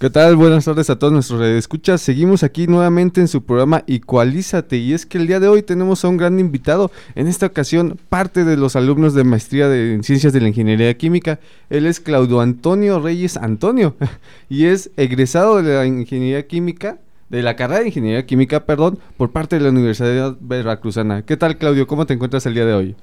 [0.00, 0.36] ¿Qué tal?
[0.36, 2.00] Buenas tardes a todos nuestros escuchas.
[2.00, 6.04] Seguimos aquí nuevamente en su programa Igualízate y es que el día de hoy tenemos
[6.04, 6.92] a un gran invitado.
[7.16, 10.96] En esta ocasión, parte de los alumnos de maestría de, en Ciencias de la Ingeniería
[10.96, 11.40] Química.
[11.68, 13.96] Él es Claudio Antonio Reyes Antonio
[14.48, 19.32] y es egresado de la Ingeniería Química, de la carrera de Ingeniería Química, perdón, por
[19.32, 21.22] parte de la Universidad Veracruzana.
[21.22, 21.88] ¿Qué tal, Claudio?
[21.88, 22.94] ¿Cómo te encuentras el día de hoy?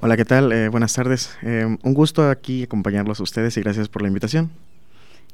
[0.00, 0.50] Hola, ¿qué tal?
[0.50, 1.30] Eh, buenas tardes.
[1.42, 4.50] Eh, un gusto aquí acompañarlos a ustedes y gracias por la invitación.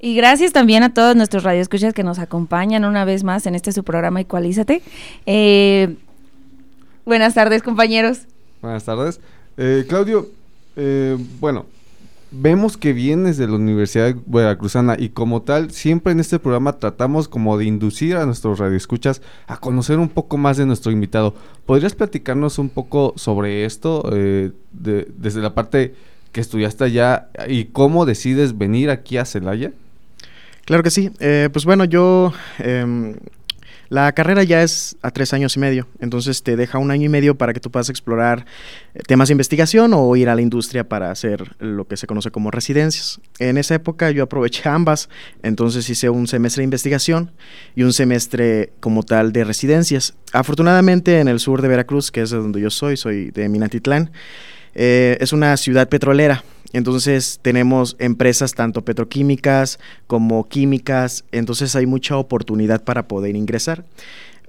[0.03, 3.71] Y gracias también a todos nuestros radioescuchas que nos acompañan una vez más en este
[3.73, 4.81] su programa Ecualízate.
[5.27, 5.95] Eh,
[7.05, 8.21] buenas tardes, compañeros.
[8.63, 9.21] Buenas tardes.
[9.59, 10.31] Eh, Claudio,
[10.77, 11.67] eh, bueno,
[12.31, 17.29] vemos que vienes de la Universidad Veracruzana y como tal, siempre en este programa tratamos
[17.29, 21.35] como de inducir a nuestros radioescuchas a conocer un poco más de nuestro invitado.
[21.67, 24.03] ¿Podrías platicarnos un poco sobre esto
[24.73, 25.95] desde la parte
[26.33, 29.73] que estudiaste allá y cómo decides venir aquí a Celaya?
[30.71, 31.11] Claro que sí.
[31.19, 32.33] Eh, pues bueno, yo...
[32.61, 33.17] Em,
[33.89, 37.09] la carrera ya es a tres años y medio, entonces te deja un año y
[37.09, 38.47] medio para que tú puedas explorar
[38.95, 42.31] eh, temas de investigación o ir a la industria para hacer lo que se conoce
[42.31, 43.21] como residencias.
[43.41, 45.09] En esa época yo aproveché ambas,
[45.43, 47.33] entonces hice un semestre de investigación
[47.75, 50.15] y un semestre como tal de residencias.
[50.33, 54.13] Afortunadamente en el sur de Veracruz, que es de donde yo soy, soy de Minatitlán,
[54.77, 62.17] eh, es una ciudad petrolera, entonces tenemos empresas tanto petroquímicas como químicas, entonces hay mucha
[62.17, 63.85] oportunidad para poder ingresar.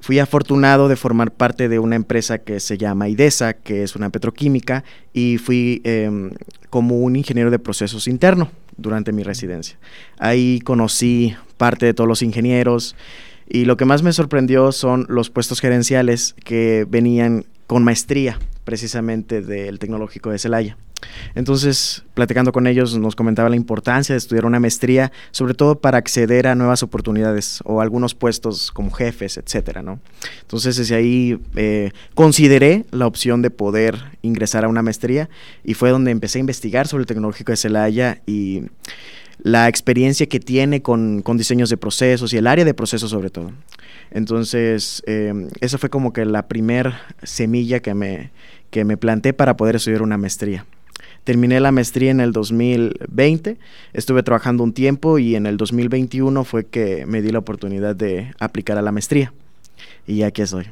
[0.02, 4.10] Fui afortunado de formar parte de una empresa que se llama IDESA, que es una
[4.10, 4.84] petroquímica,
[5.14, 6.31] y fui em,
[6.72, 9.78] como un ingeniero de procesos interno durante mi residencia.
[10.18, 12.96] Ahí conocí parte de todos los ingenieros
[13.48, 19.42] y lo que más me sorprendió son los puestos gerenciales que venían con maestría precisamente
[19.42, 20.78] del Tecnológico de Celaya.
[21.35, 25.97] Entonces, platicando con ellos, nos comentaba la importancia de estudiar una maestría, sobre todo para
[25.97, 30.00] acceder a nuevas oportunidades o algunos puestos como jefes, etcétera, ¿no?
[30.41, 35.29] Entonces, desde ahí eh, consideré la opción de poder ingresar a una maestría
[35.63, 38.63] y fue donde empecé a investigar sobre el Tecnológico de Celaya y
[39.44, 43.51] la experiencia que tiene con, diseños de procesos y el área de procesos sobre todo.
[44.12, 48.31] Entonces, eh, esa fue como que la primer semilla que me,
[48.69, 50.66] que me planté para poder estudiar una maestría.
[51.24, 53.58] Terminé la maestría en el 2020,
[53.94, 58.34] estuve trabajando un tiempo y en el 2021 fue que me di la oportunidad de
[58.40, 59.31] aplicar a la maestría.
[60.08, 60.66] Y aquí estoy.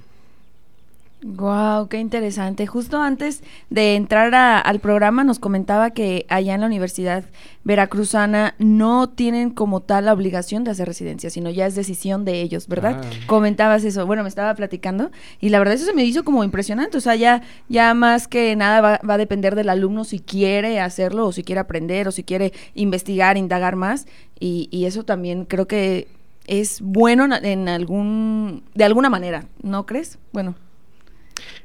[1.21, 2.65] Wow, qué interesante.
[2.65, 7.25] Justo antes de entrar al programa nos comentaba que allá en la Universidad
[7.65, 12.41] Veracruzana no tienen como tal la obligación de hacer residencia, sino ya es decisión de
[12.41, 13.01] ellos, ¿verdad?
[13.03, 13.09] Ah.
[13.27, 14.05] Comentabas eso.
[14.05, 16.97] Bueno, me estaba platicando y la verdad eso se me hizo como impresionante.
[16.97, 20.79] O sea, ya, ya más que nada va, va a depender del alumno si quiere
[20.79, 24.07] hacerlo o si quiere aprender o si quiere investigar, indagar más.
[24.39, 26.07] Y, y eso también creo que
[26.47, 30.17] es bueno en algún, de alguna manera, ¿no crees?
[30.31, 30.55] Bueno.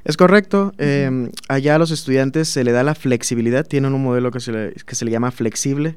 [0.03, 0.73] Es correcto.
[0.77, 3.65] Em, allá a los estudiantes se le da la flexibilidad.
[3.65, 5.95] Tienen un modelo que se le, que se le llama flexible,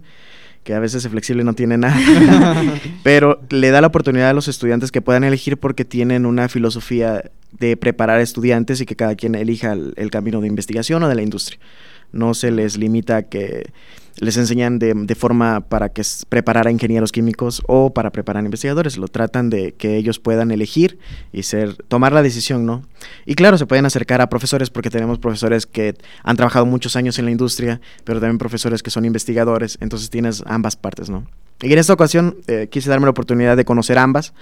[0.65, 1.97] que a veces el flexible no tiene nada,
[3.03, 7.31] pero le da la oportunidad a los estudiantes que puedan elegir porque tienen una filosofía
[7.53, 11.23] de preparar estudiantes y que cada quien elija el camino de investigación o de la
[11.23, 11.59] industria.
[12.13, 13.73] No se les limita a que
[14.21, 18.47] les enseñan de, de, forma para que preparar a ingenieros químicos o para preparar a
[18.47, 18.99] investigadores.
[18.99, 20.99] Lo tratan de que ellos puedan elegir
[21.33, 22.83] y ser, tomar la decisión, ¿no?
[23.27, 27.19] Y claro, se pueden acercar a profesores porque tenemos profesores que han trabajado muchos años
[27.19, 31.27] en la industria, pero también profesores que son investigadores, entonces tienes ambas partes, ¿no?
[31.63, 34.33] Y en esta ocasión eh, quise darme la oportunidad de conocer ambas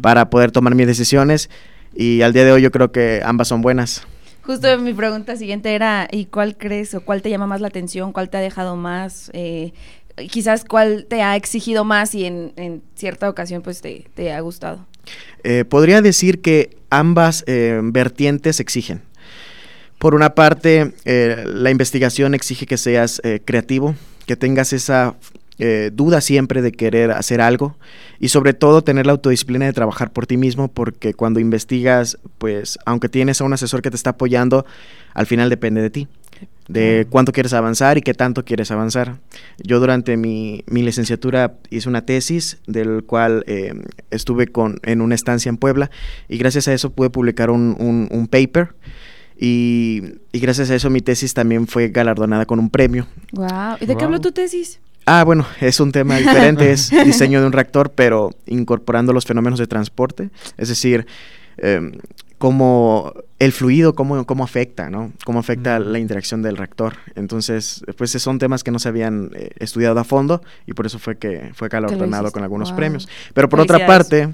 [0.00, 1.50] para poder tomar mis decisiones
[1.94, 4.06] y al día de hoy yo creo que ambas son buenas.
[4.46, 8.12] Justo mi pregunta siguiente era, ¿y cuál crees o cuál te llama más la atención?
[8.12, 9.30] ¿Cuál te ha dejado más?
[9.32, 9.72] Eh,
[10.30, 14.84] quizás cuál te ha exigido más y en, cierta ocasión pues te, ha gustado.
[15.44, 19.00] Eh, podría decir que ambas eh, vertientes exigen.
[19.98, 23.94] Por una parte, la investigación exige que seas creativo,
[24.26, 25.14] que tengas esa
[25.58, 27.76] eh, duda siempre de querer hacer algo
[28.18, 32.76] y sobre todo tener la autodisciplina de trabajar por ti mismo porque cuando investigas, pues
[32.86, 34.66] aunque tienes a un asesor que te está apoyando,
[35.12, 36.08] al final depende de ti.
[36.66, 39.18] de cuánto quieres avanzar y qué tanto quieres avanzar.
[39.62, 43.74] Yo durante mi, licenciatura hice una tesis del cual eh,
[44.10, 45.90] estuve con, en una estancia en Puebla
[46.26, 48.74] y gracias a eso pude publicar un, paper
[49.38, 50.02] y,
[50.32, 53.06] gracias a eso mi tesis también fue galardonada con un premio.
[53.32, 53.76] Wow.
[53.80, 54.80] ¿Y de qué habló tu tesis?
[55.06, 59.58] Ah, bueno, es un tema diferente, es diseño de un reactor, pero incorporando los fenómenos
[59.58, 61.06] de transporte, es decir,
[61.58, 61.92] eh,
[62.38, 65.12] cómo el fluido, cómo, cómo afecta, ¿no?
[65.24, 66.96] Cómo afecta la interacción del reactor.
[67.14, 70.98] Entonces, pues son temas que no se habían eh, estudiado a fondo y por eso
[70.98, 73.08] fue que fue galardonado con algunos premios.
[73.34, 74.28] Pero por otra parte,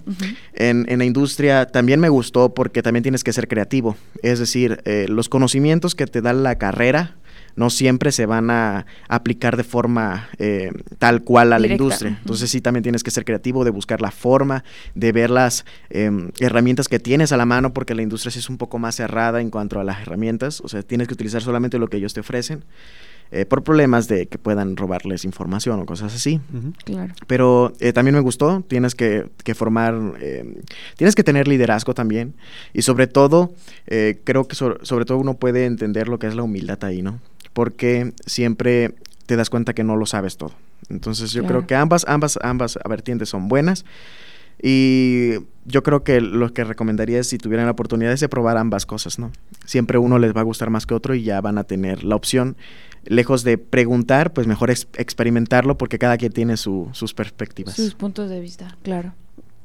[0.55, 3.97] en, en, la industria también me gustó porque también tienes que ser creativo.
[4.23, 7.17] Es decir, eh, los conocimientos que te da la carrera
[7.61, 12.17] no siempre se van a aplicar de forma eh, tal cual a la industria.
[12.19, 14.65] Entonces sí también tienes que ser creativo de buscar la forma,
[14.95, 18.49] de ver las em, herramientas que tienes a la mano, porque la industria sí es
[18.49, 20.63] un poco más cerrada en cuanto a las herramientas.
[20.63, 22.65] O sea, tienes que utilizar solamente lo que ellos te ofrecen.
[23.31, 26.41] Eh, por problemas de que puedan robarles información o cosas así.
[26.85, 27.13] Claro.
[27.27, 30.55] Pero eh, también me gustó, tienes que, formar, em,
[30.97, 32.35] tienes que tener liderazgo también
[32.73, 33.53] y sobre todo,
[34.25, 37.21] creo que sobre todo uno puede entender lo que es la humildad ahí, ¿no?
[37.53, 38.95] Porque siempre
[39.27, 40.53] te das cuenta que no lo sabes todo.
[40.89, 43.85] Entonces yo creo que ambas, ambas, ambas vertientes son buenas.
[44.63, 48.59] Y yo creo que lo que recomendaría es si tuvieran la oportunidad es de probar
[48.59, 49.33] ambas cosas, ¿no?
[49.65, 52.15] Siempre uno les va a gustar más que otro y ya van a tener la
[52.17, 52.57] opción.
[53.05, 57.75] Lejos de preguntar, pues mejor experimentarlo porque cada quien tiene sus perspectivas.
[57.75, 59.15] Sus puntos de vista, claro.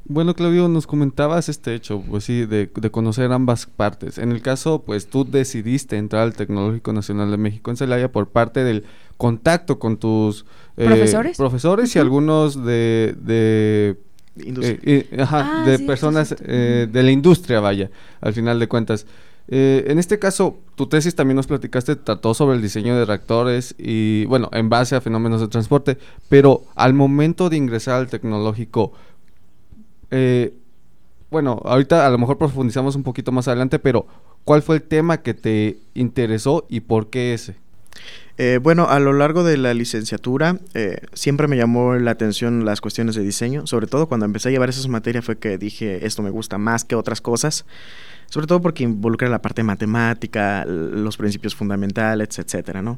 [0.07, 4.19] Bueno, Claudio, nos comentabas este hecho, pues sí, de, conocer ambas partes.
[4.19, 8.27] En el caso, pues tú decidiste entrar al Tecnológico Nacional de México en Celaya por
[8.27, 8.83] parte del
[9.17, 10.45] contacto con tus
[10.77, 13.97] eh, profesores, profesores y algunos de, de
[14.35, 17.89] eh, ajá, ah, de personas eh, de la industria, vaya,
[18.21, 19.07] al final de cuentas.
[19.47, 24.25] en este caso, tu tesis también nos platicaste, trató sobre el diseño de reactores y,
[24.25, 25.97] bueno, en base a fenómenos de transporte,
[26.29, 28.91] pero al momento de ingresar al tecnológico,
[30.17, 30.53] eh,
[31.29, 34.07] bueno, ahorita a lo mejor profundizamos un poquito más adelante, pero
[34.45, 37.57] ¿cuál fue el tema que te interesó y por qué ese?
[38.37, 42.79] Eh, bueno, a lo largo de la licenciatura eh, siempre me llamó la atención las
[42.79, 46.21] cuestiones de diseño, sobre todo cuando empecé a llevar esas materias fue que dije esto
[46.21, 47.65] me gusta más que otras cosas
[48.29, 52.97] sobre todo porque involucra la parte matemática, los principios fundamentales, etcétera, ¿no?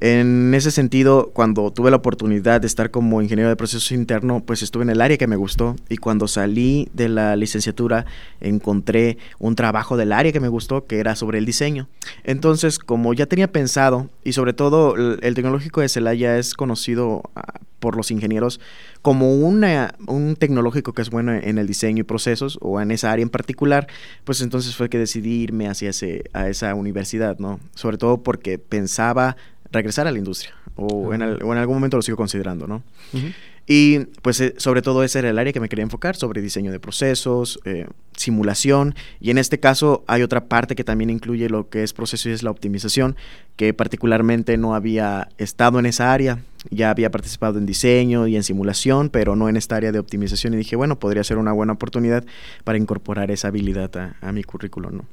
[0.00, 4.62] En ese sentido, cuando tuve la oportunidad de estar como ingeniero de procesos interno, pues
[4.62, 8.06] estuve en el área que me gustó y cuando salí de la licenciatura
[8.40, 11.88] encontré un trabajo del área que me gustó, que era sobre el diseño.
[12.24, 17.60] Entonces, como ya tenía pensado y sobre todo el, tecnológico de Celaya es conocido ah,
[17.78, 18.60] por los ingenieros
[19.02, 23.10] como una, un tecnológico que es bueno en el diseño y procesos o en esa
[23.10, 23.88] área en particular,
[24.24, 27.58] pues entonces fue que decidí irme hacia ese, a esa universidad, ¿no?
[27.74, 29.36] Sobre todo porque pensaba
[29.72, 32.82] regresar a la industria o, en, o en, algún momento lo sigo considerando, ¿no?
[33.66, 36.72] Y pues eh, sobre todo ese era el área que me quería enfocar, sobre diseño
[36.72, 37.86] de procesos, eh,
[38.16, 42.28] simulación, y en este caso hay otra parte que también incluye lo que es proceso
[42.28, 43.16] y es la optimización,
[43.56, 48.42] que particularmente no había estado en esa área, ya había participado en diseño y en
[48.42, 51.72] simulación, pero no en esta área de optimización, y dije, bueno, podría ser una buena
[51.72, 52.24] oportunidad
[52.64, 55.04] para incorporar esa habilidad a, a mi currículum, ¿no?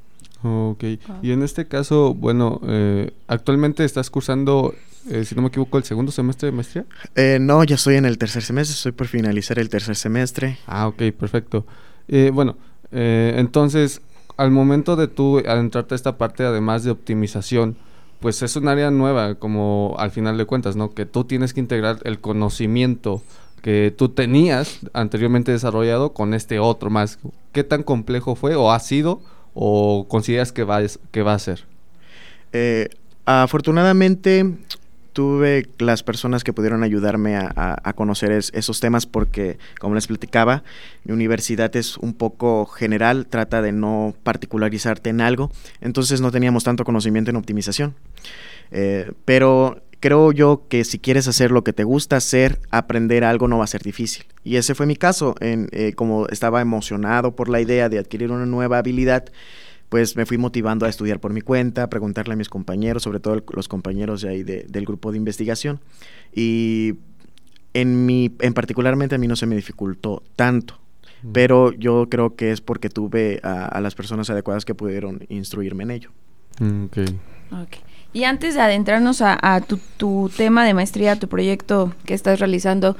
[0.42, 0.84] Ok,
[1.22, 4.74] y en este caso, bueno, eh, actualmente estás cursando,
[5.08, 6.84] eh, si no me equivoco, el segundo semestre de maestría.
[7.14, 10.58] Eh, no, ya estoy en el tercer semestre, estoy por finalizar el tercer semestre.
[10.66, 11.66] Ah, ok, perfecto.
[12.32, 12.56] bueno,
[12.90, 14.02] entonces,
[14.36, 17.76] al momento de tú adentrarte a esta parte, además de optimización,
[18.20, 20.92] pues es un área nueva, como al final de cuentas, ¿no?
[20.92, 23.22] Que tú tienes que integrar el conocimiento
[23.62, 27.18] que tú tenías anteriormente desarrollado con este otro más.
[27.52, 29.20] ¿Qué tan complejo fue o ha sido?
[29.54, 30.80] o consideras que va,
[31.10, 31.64] que va a ser?
[32.52, 32.88] Eh,
[33.24, 34.56] afortunadamente
[35.20, 40.62] tuve las personas que pudieron ayudarme a, conocer esos temas porque, como les platicaba,
[41.04, 46.64] mi universidad es un poco general, trata de no particularizarte en algo, entonces no teníamos
[46.64, 47.94] tanto conocimiento en optimización.
[48.70, 53.46] Eh, pero creo yo que si quieres hacer lo que te gusta hacer, aprender algo
[53.46, 54.24] no va a ser difícil.
[54.42, 58.46] Y ese fue mi caso, eh, como estaba emocionado por la idea de adquirir una
[58.46, 59.26] nueva habilidad,
[59.90, 63.20] pues me fui motivando a estudiar por mi cuenta, a preguntarle a mis compañeros, sobre
[63.20, 65.80] todo los compañeros de ahí del grupo de investigación.
[66.34, 66.94] Y
[67.74, 70.78] en, mi, en particularmente a mí no se me dificultó tanto,
[71.32, 75.90] pero yo creo que es porque tuve a, las personas adecuadas que pudieron instruirme en
[75.90, 76.10] ello.
[76.60, 76.98] Mm, ok.
[77.62, 77.80] okay.
[78.12, 79.60] Y antes de adentrarnos a,
[79.96, 82.96] tu, tema de maestría, tu proyecto que estás realizando,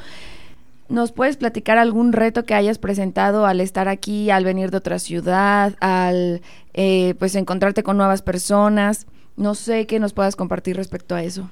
[0.89, 5.01] ¿nos puedes platicar algún reto que hayas presentado al estar aquí, al venir de otra
[5.01, 6.43] ciudad, al
[6.75, 9.07] eh, pues encontrarte con nuevas personas?
[9.37, 11.51] No sé qué nos puedas compartir respecto a eso.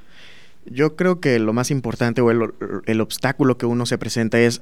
[0.66, 2.52] Yo creo que lo más importante o el,
[2.86, 4.60] el obstáculo que uno se presenta es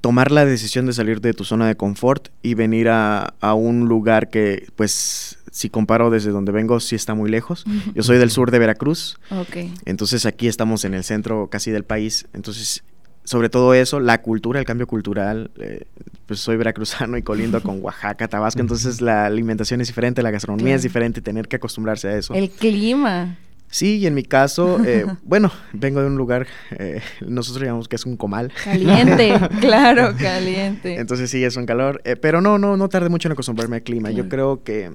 [0.00, 3.88] tomar la decisión de salir de tu zona de confort y venir a, a, un
[3.88, 7.64] lugar que, pues, si comparo desde donde vengo, sí está muy lejos.
[7.94, 9.18] Yo soy del sur de Veracruz.
[9.30, 9.72] Okay.
[9.84, 12.26] Entonces aquí estamos en el centro casi del país.
[12.32, 12.84] Entonces,
[13.28, 15.50] sobre todo eso, la cultura, el cambio cultural.
[15.58, 15.84] Eh,
[16.24, 18.62] pues soy veracruzano y colindo con Oaxaca, Tabasco.
[18.62, 20.76] Entonces la alimentación es diferente, la gastronomía claro.
[20.76, 22.32] es diferente, tener que acostumbrarse a eso.
[22.32, 23.36] El clima.
[23.70, 27.96] Sí, y en mi caso, eh, bueno, vengo de un lugar, eh, nosotros llamamos que
[27.96, 28.50] es un comal.
[28.64, 30.98] Caliente, claro, caliente.
[30.98, 33.82] Entonces sí, es un calor, eh, pero no, no, no tardé mucho en acostumbrarme al
[33.82, 34.08] clima.
[34.08, 34.24] Claro.
[34.24, 34.90] Yo creo que,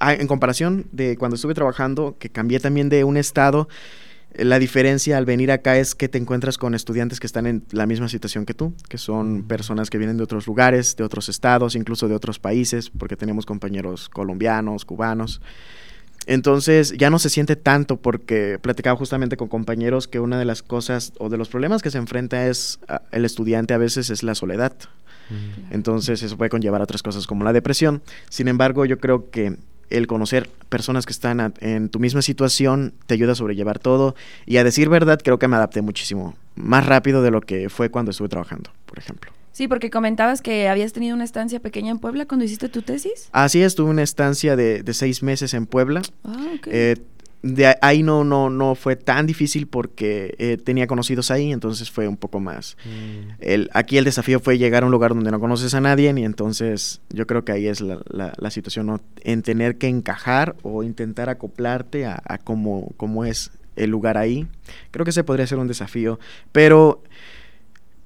[0.00, 3.68] ah, en comparación de cuando estuve trabajando, que cambié también de un estado,
[4.38, 7.86] la diferencia al venir acá es que te encuentras con estudiantes que están en la
[7.86, 11.74] misma situación que tú, que son personas que vienen de otros lugares, de otros estados,
[11.74, 15.40] incluso de otros países, porque tenemos compañeros colombianos, cubanos.
[16.26, 20.62] Entonces ya no se siente tanto porque platicaba justamente con compañeros que una de las
[20.62, 24.22] cosas o de los problemas que se enfrenta es uh, el estudiante a veces es
[24.24, 24.72] la soledad.
[25.30, 25.74] Mm.
[25.74, 28.02] Entonces eso puede conllevar a otras cosas como la depresión.
[28.28, 29.56] Sin embargo, yo creo que
[29.90, 34.14] el conocer personas que están a, en tu misma situación te ayuda a sobrellevar todo
[34.46, 37.90] y a decir verdad creo que me adapté muchísimo más rápido de lo que fue
[37.90, 39.32] cuando estuve trabajando, por ejemplo.
[39.52, 43.30] Sí, porque comentabas que habías tenido una estancia pequeña en Puebla cuando hiciste tu tesis.
[43.32, 46.02] Así es, tuve una estancia de, de seis meses en Puebla.
[46.24, 46.72] Ah, okay.
[46.74, 46.96] eh,
[47.42, 52.08] de ahí no, no, no fue tan difícil porque eh, tenía conocidos ahí, entonces fue
[52.08, 52.76] un poco más.
[52.84, 53.30] Mm.
[53.40, 56.24] El, aquí el desafío fue llegar a un lugar donde no conoces a nadie y
[56.24, 59.00] entonces yo creo que ahí es la, la, la situación, ¿no?
[59.22, 64.46] en tener que encajar o intentar acoplarte a, a cómo, cómo es el lugar ahí.
[64.90, 66.18] Creo que ese podría ser un desafío,
[66.52, 67.02] pero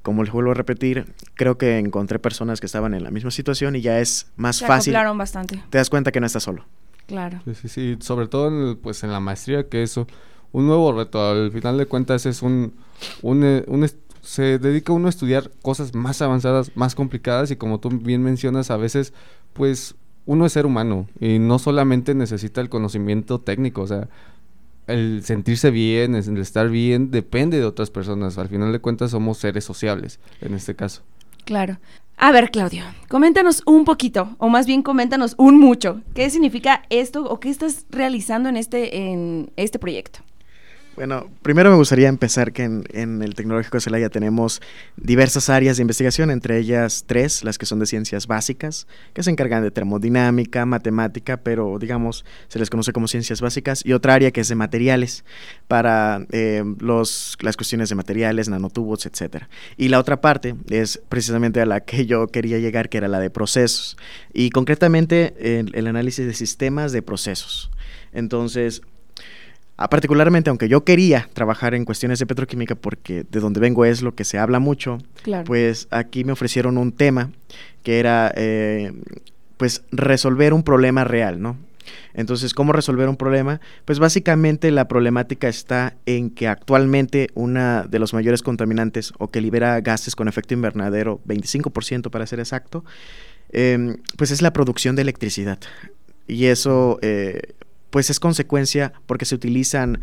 [0.02, 3.76] como les vuelvo a repetir, creo que encontré personas que estaban en la misma situación
[3.76, 4.94] y ya es más Se fácil.
[5.16, 5.62] bastante.
[5.70, 6.64] Te das cuenta que no estás solo.
[7.10, 7.40] Claro.
[7.44, 7.96] Sí, sí, sí.
[7.98, 10.06] Sobre todo en, el, pues, en la maestría, que es un
[10.52, 11.28] nuevo reto.
[11.28, 12.72] Al final de cuentas es un,
[13.20, 13.90] un, eh, un, un
[14.22, 18.70] se dedica uno a estudiar cosas más avanzadas, más complicadas y como tú bien mencionas,
[18.70, 19.12] a veces,
[19.54, 24.08] pues uno es ser humano y no solamente necesita el conocimiento técnico, o sea,
[24.86, 28.38] el sentirse bien, el estar bien, depende de otras personas.
[28.38, 31.02] Al final de cuentas somos seres sociables, en este caso.
[31.44, 31.78] Claro.
[32.22, 36.02] A ver, Claudio, coméntanos un poquito, o más bien coméntanos un mucho.
[36.14, 40.20] ¿Qué significa esto o qué estás realizando en este, en este proyecto?
[40.96, 44.60] Bueno, primero me gustaría empezar que en, el Tecnológico de Celaya tenemos
[44.96, 49.30] diversas áreas de investigación, entre ellas tres, las que son de ciencias básicas, que se
[49.30, 54.30] encargan de termodinámica, matemática, pero digamos se les conoce como ciencias básicas, y otra área
[54.30, 55.24] que es de materiales,
[55.68, 59.44] para eh, los, las cuestiones de materiales, nanotubos, etc.
[59.76, 63.20] Y la otra parte es precisamente a la que yo quería llegar, que era la
[63.20, 63.96] de procesos,
[64.32, 67.70] y concretamente el, análisis de sistemas de procesos.
[68.12, 68.82] Entonces,
[69.88, 74.14] particularmente, aunque yo quería trabajar en cuestiones de petroquímica porque de donde vengo es lo
[74.14, 75.44] que se habla mucho, claro.
[75.44, 77.30] pues aquí me ofrecieron un tema
[77.82, 78.92] que era, eh,
[79.56, 81.56] pues, resolver un problema real, ¿no?
[82.14, 83.60] Entonces, ¿cómo resolver un problema?
[83.84, 89.40] Pues básicamente la problemática está en que actualmente una de los mayores contaminantes o que
[89.40, 92.84] libera gases con efecto invernadero, 25% para ser exacto,
[93.52, 95.58] eh, pues es la producción de electricidad.
[96.26, 97.54] Y eso eh,
[97.90, 100.00] pues es consecuencia porque se utilizan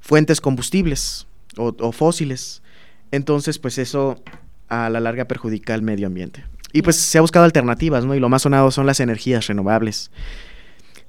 [0.00, 2.62] fuentes combustibles o, fósiles.
[3.10, 4.22] Entonces, pues eso
[4.68, 6.44] a la larga perjudica al medio ambiente.
[6.72, 8.14] Y pues se ha buscado alternativas, ¿no?
[8.14, 10.10] Y lo más sonado son las energías renovables.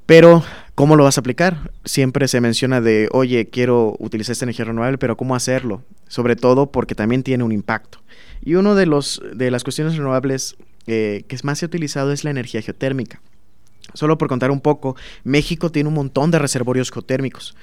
[0.06, 0.44] Pero,
[0.74, 1.72] ¿cómo lo vas a aplicar?
[1.84, 5.84] Siempre se menciona de, oye, quiero utilizar esta energía renovable, pero ¿cómo hacerlo?
[6.08, 8.00] Sobre todo porque también tiene un impacto.
[8.42, 10.56] Y una de, los, de las cuestiones renovables
[10.86, 13.22] eh, que más se ha utilizado es la energía geotérmica.
[13.94, 17.56] Solo por contar un poco, México tiene un montón de reservorios geotérmicos.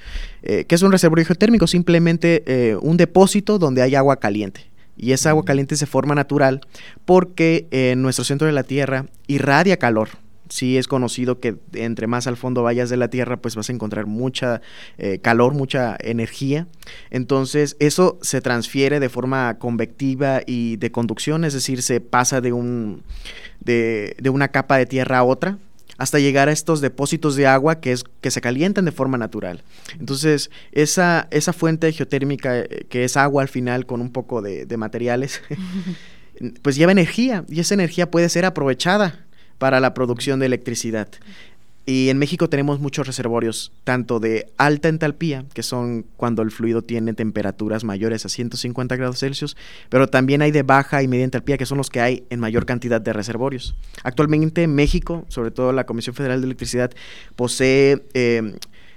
[0.43, 1.67] Eh, ¿Qué es un reservorio geotérmico?
[1.67, 4.69] Simplemente eh, un depósito donde hay agua caliente.
[4.97, 6.61] Y esa agua caliente se forma natural
[7.05, 10.09] porque en eh, nuestro centro de la Tierra irradia calor.
[10.47, 13.73] Sí es conocido que entre más al fondo vayas de la Tierra, pues vas a
[13.73, 14.61] encontrar mucha
[14.97, 16.67] eh, calor, mucha energía.
[17.09, 22.53] Entonces eso se transfiere de forma convectiva y de conducción, es decir, se pasa de,
[22.53, 23.01] un,
[23.59, 25.57] de, de una capa de tierra a otra
[25.97, 29.63] hasta llegar a estos depósitos de agua que, es, que se calientan de forma natural.
[29.99, 34.65] Entonces, esa, esa fuente geotérmica, eh, que es agua al final con un poco de,
[34.65, 35.41] de materiales,
[36.61, 39.25] pues lleva energía y esa energía puede ser aprovechada
[39.57, 41.07] para la producción de electricidad.
[41.87, 46.81] Y en México tenemos muchos reservorios, tanto de alta entalpía, que son cuando el fluido
[46.81, 49.55] tiene temperaturas mayores a 150 grados Celsius,
[49.89, 52.65] pero también hay de baja y media entalpía, que son los que hay en mayor
[52.65, 53.75] cantidad de reservorios.
[54.03, 56.91] Actualmente México, sobre todo la Comisión Federal de Electricidad,
[57.35, 58.55] posee eh,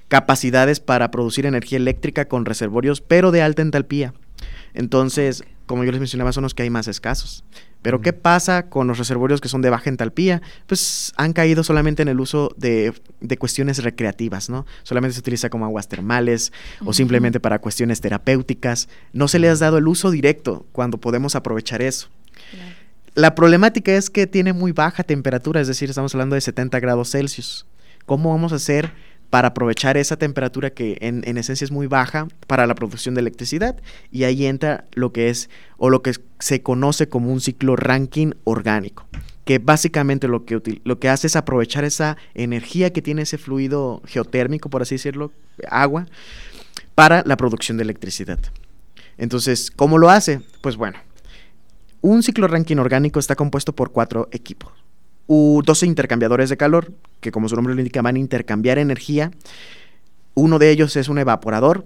[0.09, 4.15] capacidades para producir energía eléctrica con reservorios, pero de alta entalpía.
[4.73, 7.45] Entonces, como yo les mencionaba, son los que hay más escasos.
[7.83, 10.43] Pero ¿qué pasa con los reservorios que son de baja entalpía?
[10.67, 12.93] Pues han caído solamente en el uso de,
[13.39, 14.67] cuestiones recreativas, ¿no?
[14.83, 16.53] Solamente se utiliza como aguas termales
[16.85, 18.89] o simplemente para cuestiones terapéuticas.
[19.13, 22.09] No se le ha dado el uso directo cuando podemos aprovechar eso.
[23.15, 27.11] La problemática es que tiene muy baja temperatura, es decir, estamos hablando de 70 grados
[27.11, 27.67] Celsius.
[28.07, 28.93] ¿Cómo vamos a hacer
[29.31, 33.77] para aprovechar esa temperatura que en, esencia es muy baja para la producción de electricidad
[34.11, 38.35] y ahí entra lo que es o lo que se conoce como un ciclo Rankine
[38.45, 39.07] orgánico
[39.45, 44.03] que básicamente lo que, lo que hace es aprovechar esa energía que tiene ese fluido
[44.05, 45.33] geotérmico, por así decirlo,
[45.71, 46.07] agua,
[46.95, 48.39] para la producción de electricidad.
[49.17, 50.43] Entonces, ¿cómo lo hace?
[50.61, 50.99] Pues bueno,
[52.03, 54.71] un ciclo Rankine orgánico está compuesto por cuatro equipos.
[55.29, 59.31] 12 intercambiadores de calor, que como su nombre lo indica, van a intercambiar energía.
[60.35, 61.85] Uno de ellos es un evaporador,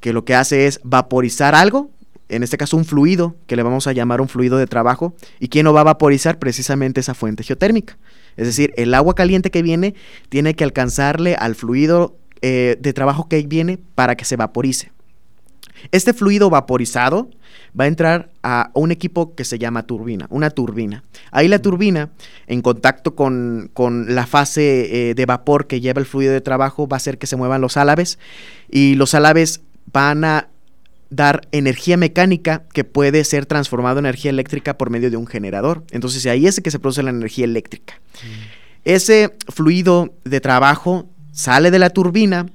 [0.00, 1.90] que lo que hace es vaporizar algo,
[2.28, 5.14] en este caso un fluido, que le vamos a llamar un fluido de trabajo.
[5.40, 6.38] ¿Y quién lo va a vaporizar?
[6.38, 7.96] Precisamente esa fuente geotérmica.
[8.36, 9.94] Es decir, el agua caliente que viene
[10.28, 14.92] tiene que alcanzarle al fluido eh, de trabajo que viene para que se vaporice.
[15.92, 17.30] Este fluido vaporizado
[17.78, 21.04] va a entrar a un equipo que se llama turbina, una turbina.
[21.30, 22.10] Ahí la turbina,
[22.46, 23.70] en contacto con,
[24.08, 27.26] la fase eh, de vapor que lleva el fluido de trabajo, va a hacer que
[27.26, 28.18] se muevan los álabes
[28.70, 29.60] y los álabes
[29.92, 30.48] van a
[31.10, 35.84] dar energía mecánica que puede ser transformado en energía eléctrica por medio de un generador.
[35.90, 38.00] Entonces ahí es que se produce la energía eléctrica.
[38.22, 38.66] Mm.
[38.84, 42.46] Ese fluido de trabajo sale de la turbina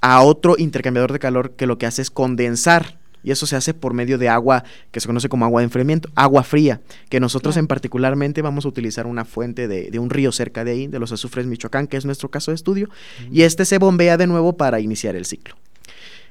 [0.00, 3.74] a otro intercambiador de calor que lo que hace es condensar y eso se hace
[3.74, 7.56] por medio de agua que se conoce como agua de enfriamiento, agua fría, que nosotros
[7.56, 11.12] en particularmente vamos a utilizar una fuente de, un río cerca de ahí, de los
[11.12, 12.88] azufres Michoacán, que es nuestro caso de estudio,
[13.30, 15.54] y este se bombea de nuevo para iniciar el ciclo.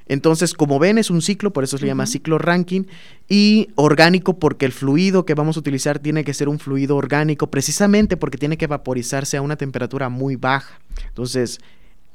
[0.06, 2.82] Entonces, como ven, es un ciclo, por eso se llama ciclo ranking,
[3.28, 7.46] y orgánico porque el fluido que vamos a utilizar tiene que ser un fluido orgánico,
[7.46, 10.80] precisamente porque tiene que vaporizarse a una temperatura muy baja.
[11.08, 11.60] Entonces,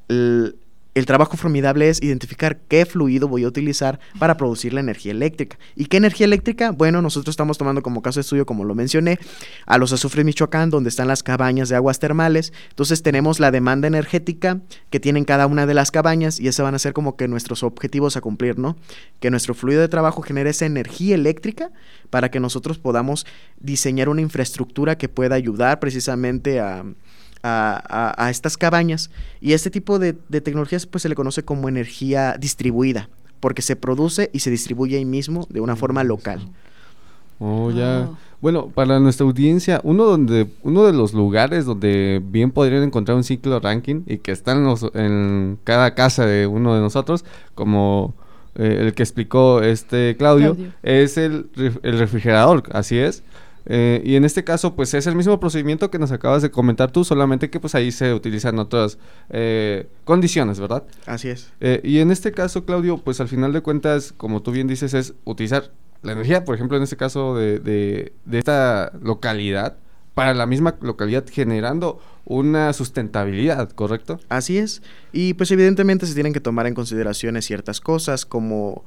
[0.09, 0.57] el,
[0.97, 5.59] el trabajo formidable es identificar qué fluido voy a utilizar para producir la energía eléctrica.
[5.75, 6.71] ¿Y qué energía eléctrica?
[6.71, 9.19] Bueno, nosotros estamos tomando como caso de estudio, como lo mencioné,
[9.67, 12.51] a los azufres Michoacán, donde están las cabañas de aguas termales.
[12.69, 16.73] Entonces tenemos la demanda energética que tienen cada una de las cabañas y esos van
[16.73, 18.75] a ser como que nuestros objetivos a cumplir, ¿no?
[19.19, 21.71] Que nuestro fluido de trabajo genere esa energía eléctrica
[22.09, 23.27] para que nosotros podamos
[23.59, 26.83] diseñar una infraestructura que pueda ayudar precisamente a
[27.47, 29.09] a, estas cabañas.
[29.41, 34.29] Y este tipo de, tecnologías pues se le conoce como energía distribuida, porque se produce
[34.33, 36.49] y se distribuye ahí mismo de una forma local.
[37.39, 38.09] Oh, ya.
[38.39, 43.23] Bueno, para nuestra audiencia, uno donde uno de los lugares donde bien podrían encontrar un
[43.23, 48.13] ciclo ranking y que están en cada casa de uno de nosotros, como
[48.55, 53.23] eh, el que explicó este Claudio, es el, el refrigerador, así es.
[53.67, 56.91] Eh, y en este caso, pues es el mismo procedimiento que nos acabas de comentar
[56.91, 58.97] tú, solamente que pues ahí se utilizan otras
[59.29, 60.83] eh, condiciones, ¿verdad?
[61.05, 61.51] Así es.
[61.59, 64.93] Eh, y en este caso, Claudio, pues al final de cuentas, como tú bien dices,
[64.93, 69.77] es utilizar la energía, por ejemplo, en este caso de, de, de esta localidad,
[70.13, 74.19] para la misma localidad, generando una sustentabilidad, ¿correcto?
[74.29, 74.81] Así es.
[75.11, 78.83] Y pues evidentemente se tienen que tomar en consideración ciertas cosas como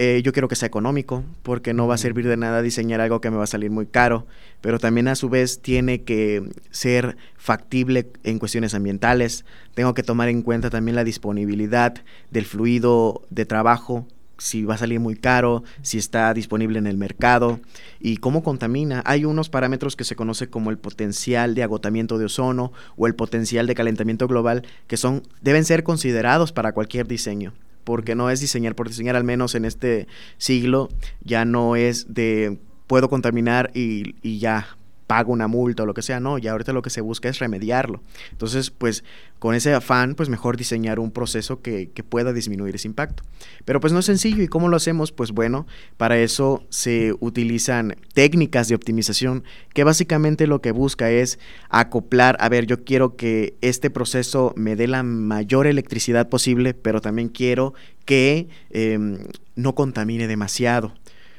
[0.00, 3.20] eh, yo quiero que sea económico, porque no va a servir de nada diseñar algo
[3.20, 4.28] que me va a salir muy caro,
[4.60, 9.44] pero también a su vez tiene que ser factible en cuestiones ambientales.
[9.74, 11.96] Tengo que tomar en cuenta también la disponibilidad
[12.30, 14.06] del fluido de trabajo,
[14.38, 17.58] si va a salir muy caro, si está disponible en el mercado
[17.98, 19.02] y cómo contamina.
[19.04, 23.16] Hay unos parámetros que se conoce como el potencial de agotamiento de ozono o el
[23.16, 27.52] potencial de calentamiento global que son deben ser considerados para cualquier diseño
[27.88, 30.90] porque no es diseñar por diseñar, al menos en este siglo,
[31.24, 34.76] ya no es de puedo contaminar y, y ya
[35.08, 37.40] pago una multa o lo que sea, no, ya ahorita lo que se busca es
[37.40, 38.02] remediarlo.
[38.30, 39.02] Entonces, pues
[39.38, 43.22] con ese afán, pues mejor diseñar un proceso que, que, pueda disminuir ese impacto.
[43.64, 45.10] Pero pues no es sencillo, ¿y cómo lo hacemos?
[45.10, 45.66] Pues bueno,
[45.96, 51.38] para eso se utilizan técnicas de optimización que básicamente lo que busca es
[51.70, 57.00] acoplar, a ver, yo quiero que este proceso me dé la mayor electricidad posible, pero
[57.00, 57.72] también quiero
[58.04, 59.18] que em,
[59.56, 60.92] no contamine demasiado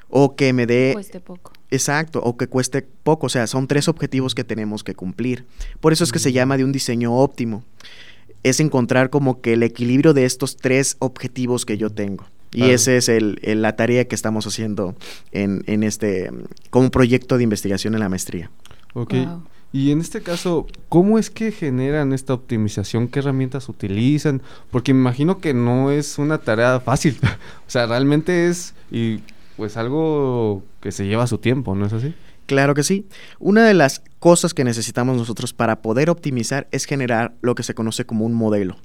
[0.10, 0.96] o que me dé...
[1.72, 3.28] Exacto, o que cueste poco.
[3.28, 5.46] O sea, son tres objetivos que tenemos que cumplir.
[5.80, 7.64] Por eso es que se llama de un diseño óptimo.
[8.44, 12.26] Es encontrar como que el equilibrio de estos tres objetivos que yo tengo.
[12.52, 14.96] Y esa es el, la tarea que estamos haciendo
[15.32, 16.32] en, en este,
[16.72, 18.50] como proyecto de investigación en la maestría.
[18.94, 19.14] Ok.
[19.72, 23.08] Y en este caso, ¿cómo es que generan esta optimización?
[23.08, 24.42] ¿Qué herramientas utilizan?
[24.72, 27.20] Porque me imagino que no es una tarea fácil.
[27.68, 29.20] o sea, realmente es y
[29.60, 32.14] pues algo que se lleva su tiempo, ¿no es así?
[32.46, 33.06] Claro que sí.
[33.40, 37.74] Una de las cosas que necesitamos nosotros para poder optimizar es generar lo que se
[37.74, 38.78] conoce como un modelo.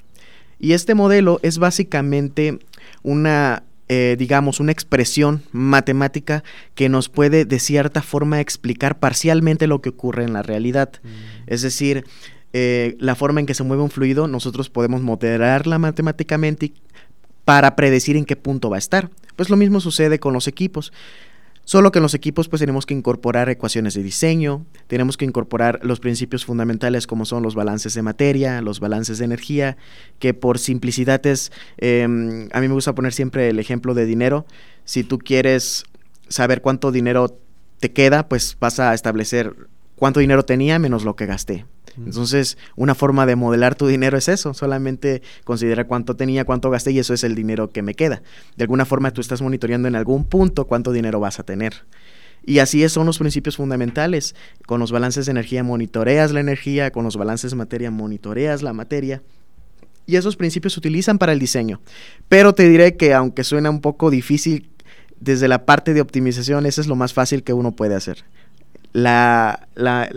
[0.58, 2.58] Y este modelo es básicamente
[3.02, 6.42] una eh, digamos, una expresión matemática
[6.74, 10.90] que nos puede de cierta forma explicar parcialmente lo que ocurre en la realidad.
[11.02, 11.08] Mm.
[11.46, 12.04] Es decir,
[12.54, 16.72] eh, la forma en que se mueve un fluido, nosotros podemos moderarla matemáticamente
[17.44, 19.10] para predecir en qué punto va a estar.
[19.36, 20.92] Pues lo mismo sucede con los equipos.
[21.66, 25.80] Solo que en los equipos pues tenemos que incorporar ecuaciones de diseño, tenemos que incorporar
[25.82, 29.78] los principios fundamentales como son los balances de materia, los balances de energía,
[30.18, 34.44] que por simplicidad es, em, a mí me gusta poner siempre el ejemplo de dinero.
[34.84, 35.84] Si tú quieres
[36.28, 37.40] saber cuánto dinero
[37.80, 39.54] te queda, pues vas a establecer
[39.96, 41.64] cuánto dinero tenía menos lo que gasté.
[41.96, 46.92] Entonces, una forma de modelar tu dinero es eso, solamente considera cuánto tenía, cuánto gasté
[46.92, 48.22] y eso es el dinero que me queda.
[48.56, 51.84] De alguna forma tú estás monitoreando en algún punto cuánto dinero vas a tener.
[52.46, 54.34] Y así son los principios fundamentales.
[54.66, 58.72] Con los balances de energía monitoreas la energía, con los balances de materia monitoreas la
[58.72, 59.22] materia.
[60.06, 61.80] Y esos principios se utilizan para el diseño.
[62.28, 64.68] Pero te diré que aunque suena un poco difícil,
[65.20, 68.24] desde la parte de optimización, eso es lo más fácil que uno puede hacer
[68.94, 70.08] la, la,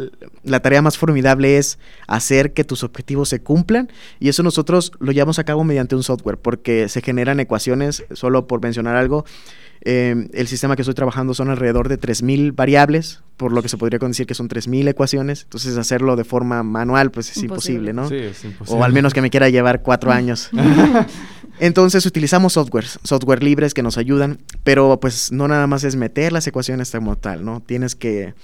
[0.44, 5.12] la, tarea más formidable es hacer que tus objetivos se cumplan y eso nosotros lo
[5.12, 9.26] llevamos a cabo mediante un software porque se generan ecuaciones, solo por mencionar algo,
[9.82, 13.78] eh, el sistema que estoy trabajando son alrededor de 3.000 variables, por lo que se
[13.78, 18.10] podría decir que son 3.000 ecuaciones, entonces hacerlo de forma manual pues es imposible, ¿no?
[18.10, 18.80] Sí, es imposible.
[18.80, 20.50] O al menos que me quiera llevar cuatro años.
[21.60, 26.32] Entonces utilizamos softwares, software libres que nos ayudan, pero pues no nada más es meter
[26.32, 27.62] las ecuaciones como tal, ¿no?
[27.62, 28.36] Tienes que,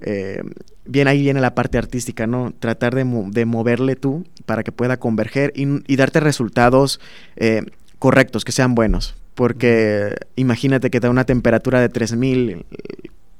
[0.00, 0.42] eh,
[0.86, 2.54] bien ahí viene la parte artística, ¿no?
[2.58, 7.00] Tratar de, moverle tú para que pueda converger y, darte resultados
[7.36, 7.62] eh,
[7.98, 9.16] correctos, que sean buenos.
[9.36, 12.66] Porque imagínate que da una temperatura de 3000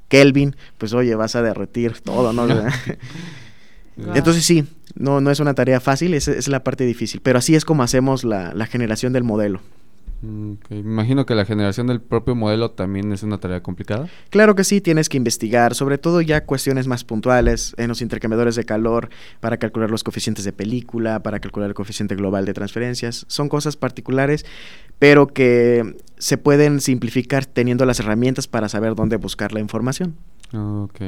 [0.07, 2.47] Kelvin, pues oye, vas a derretir todo, ¿no?
[4.15, 7.55] Entonces sí, no, no es una tarea fácil, esa es la parte difícil, pero así
[7.55, 9.61] es como hacemos la, generación del modelo.
[10.21, 14.07] Mm, imagino que la generación del propio modelo también es una tarea complicada.
[14.29, 18.55] Claro que sí, tienes que investigar, sobre todo ya cuestiones más puntuales en los intercambiadores
[18.55, 23.25] de calor para calcular los coeficientes de película, para calcular el coeficiente global de transferencias.
[23.27, 24.45] Son cosas particulares,
[24.97, 30.15] pero que se pueden simplificar teniendo las herramientas para saber dónde buscar la información.
[30.53, 31.01] Ok.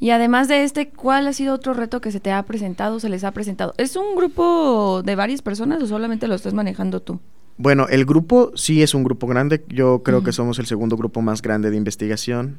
[0.00, 3.08] Y además de este, ¿cuál ha sido otro reto que se te ha presentado, se
[3.08, 3.74] les ha presentado?
[3.78, 7.18] ¿Es un grupo de varias personas o solamente lo estás manejando tú?
[7.58, 9.64] Bueno, el grupo sí es un grupo grande.
[9.68, 12.58] Yo creo que somos el segundo grupo más grande de investigación.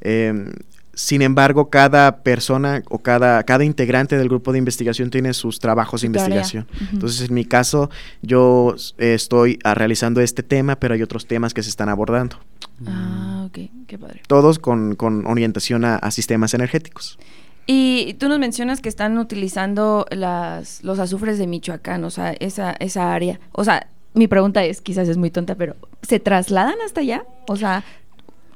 [0.00, 0.52] Em,
[0.94, 6.00] sin embargo, cada persona o cada, cada integrante del grupo de investigación tiene sus trabajos
[6.00, 6.66] de investigación.
[6.92, 7.90] Entonces, en mi caso,
[8.22, 12.38] yo estoy ah, realizando este tema, pero hay otros temas que se están abordando.
[12.86, 14.22] Ah, ok, qué padre.
[14.26, 14.96] Todos con,
[15.26, 17.18] orientación a, sistemas energéticos.
[17.66, 22.72] Y tú nos mencionas que están utilizando las, los azufres de Michoacán, o sea, esa,
[22.72, 23.38] esa área.
[23.52, 27.24] O sea, mi pregunta es, quizás es muy tonta, pero ¿se trasladan hasta allá?
[27.48, 27.84] O sea,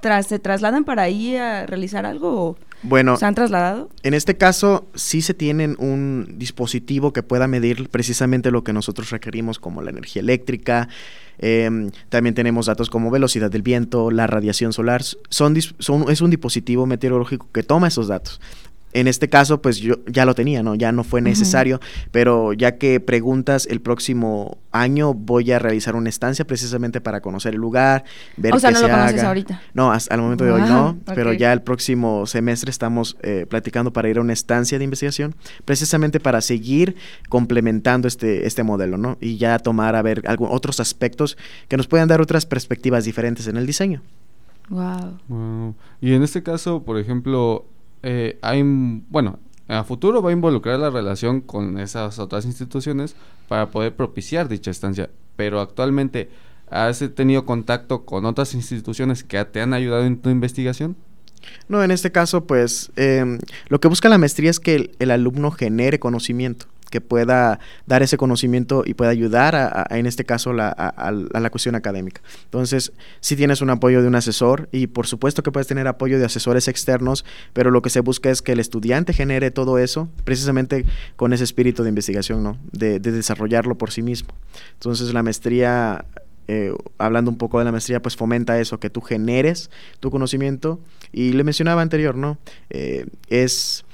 [0.01, 2.57] tras, ¿se trasladan para ahí a realizar algo?
[2.83, 3.89] Bueno, ¿se han trasladado?
[4.03, 9.11] En este caso, sí se tienen un dispositivo que pueda medir precisamente lo que nosotros
[9.11, 10.89] requerimos, como la energía eléctrica,
[11.39, 15.03] Em, también tenemos datos como velocidad del viento, la radiación solar.
[15.03, 18.41] Son, son, es un dispositivo meteorológico que toma esos datos.
[18.93, 20.75] En este caso, pues yo ya lo tenía, ¿no?
[20.75, 26.09] Ya no fue necesario, pero ya que preguntas, el próximo año voy a realizar una
[26.09, 28.05] estancia precisamente para conocer el lugar,
[28.37, 29.63] ver o sea, no lo conoces ahorita.
[29.75, 33.93] No, hasta, al momento de hoy no, pero ya el próximo semestre estamos eh, platicando
[33.93, 36.97] para ir a una estancia de investigación, precisamente para seguir
[37.29, 39.17] complementando este, este modelo, ¿no?
[39.21, 41.37] Y ya tomar a ver algún, otros aspectos
[41.69, 44.03] que nos puedan dar otras perspectivas diferentes en el diseño.
[44.69, 45.19] Wow.
[45.29, 45.75] wow.
[46.01, 47.67] Y en este caso, por ejemplo,
[48.03, 49.39] eh, hay, bueno,
[49.69, 53.17] a futuro va a involucrar la relación con esas otras instituciones
[53.49, 56.29] para poder propiciar dicha estancia, pero actualmente
[56.71, 60.97] has tenido contacto con otras instituciones que te han ayudado en tu investigación?
[61.69, 63.39] No, en este caso, pues em,
[63.69, 68.19] lo que busca la maestría es que el alumno genere conocimiento que pueda dar ese
[68.19, 72.21] conocimiento y pueda ayudar, a, en este caso, a, la cuestión académica.
[72.45, 76.19] Entonces, si tienes un apoyo de un asesor y por supuesto que puedes tener apoyo
[76.19, 77.25] de asesores externos,
[77.55, 80.85] pero lo que se busca es que el estudiante genere todo eso precisamente
[81.17, 82.59] con ese espíritu de investigación, ¿no?
[82.71, 84.29] De, desarrollarlo por sí mismo.
[84.75, 86.05] Entonces, la maestría
[86.47, 90.79] eh, hablando un poco de la maestría, pues fomenta eso, que tú generes tu conocimiento.
[91.11, 92.37] Y le mencionaba anterior, ¿no?
[92.69, 93.85] Eh, es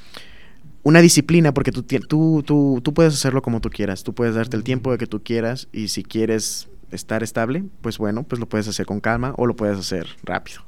[0.89, 4.57] una disciplina, porque tú, tú, tú, tú puedes hacerlo como tú quieras, tú puedes darte
[4.57, 8.49] el tiempo de que tú quieras y si quieres estar estable, pues bueno, pues lo
[8.49, 10.63] puedes hacer con calma o lo puedes hacer rápido.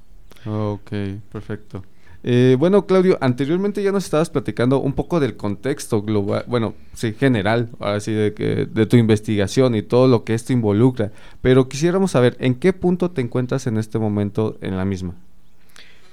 [0.44, 0.90] Ok,
[1.33, 1.83] perfecto.
[2.22, 7.14] Eh, bueno, Claudio, anteriormente ya nos estabas platicando un poco del contexto global, bueno, sí,
[7.14, 11.66] general, ahora sí, de, que, de tu investigación y todo lo que esto involucra, pero
[11.66, 15.14] quisiéramos saber, ¿en qué punto te encuentras en este momento en la misma?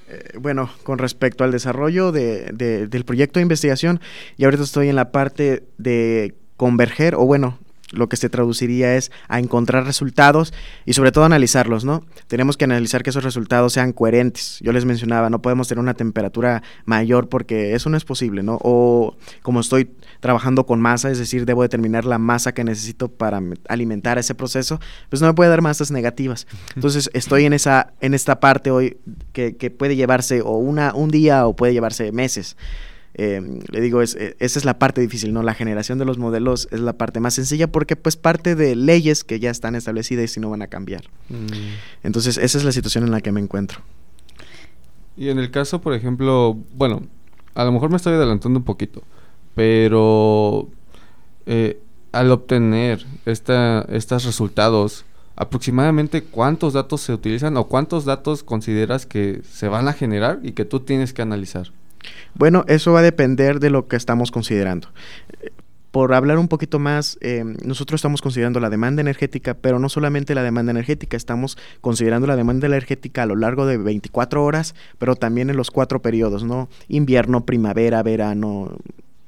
[0.09, 2.51] Eh, bueno, con respecto al desarrollo de,
[2.89, 3.99] del proyecto de investigación,
[4.37, 7.59] y ahorita estoy en la parte de converger, o bueno,
[7.91, 10.53] lo que se traduciría es a encontrar resultados
[10.85, 12.03] y sobre todo analizarlos, ¿no?
[12.27, 14.59] Tenemos que analizar que esos resultados sean coherentes.
[14.61, 18.59] Yo les mencionaba, no podemos tener una temperatura mayor porque eso no es posible, ¿no?
[18.61, 23.41] O como estoy trabajando con masa, es decir, debo determinar la masa que necesito para
[23.69, 26.47] alimentar ese proceso, pues no me puede dar masas negativas.
[26.75, 28.97] Entonces estoy en esa, en esta parte hoy
[29.33, 32.57] que, que puede llevarse o una, un día o puede llevarse meses.
[33.19, 35.41] Eh, le digo, es, eh, esa es la parte difícil, ¿no?
[35.41, 39.23] La generación de los modelos es la parte más sencilla porque pues parte de leyes
[39.23, 41.05] que ya están establecidas y no van a cambiar.
[41.29, 41.47] Mm.
[42.03, 43.81] Entonces, esa es la situación en la que me encuentro.
[45.17, 47.07] Y en el caso, por ejemplo, bueno,
[47.55, 49.01] a lo mejor me estoy adelantando un poquito,
[49.55, 50.69] pero
[51.47, 51.79] eh,
[52.11, 59.41] al obtener esta, estos resultados, aproximadamente cuántos datos se utilizan o cuántos datos consideras que
[59.49, 61.71] se van a generar y que tú tienes que analizar.
[62.35, 64.89] Bueno, eso va a depender de lo que estamos considerando.
[65.91, 70.35] Por hablar un poquito más, eh, nosotros estamos considerando la demanda energética, pero no solamente
[70.35, 75.15] la demanda energética, estamos considerando la demanda energética a lo largo de 24 horas, pero
[75.15, 76.69] también en los cuatro periodos, ¿no?
[76.87, 78.77] Invierno, primavera, verano,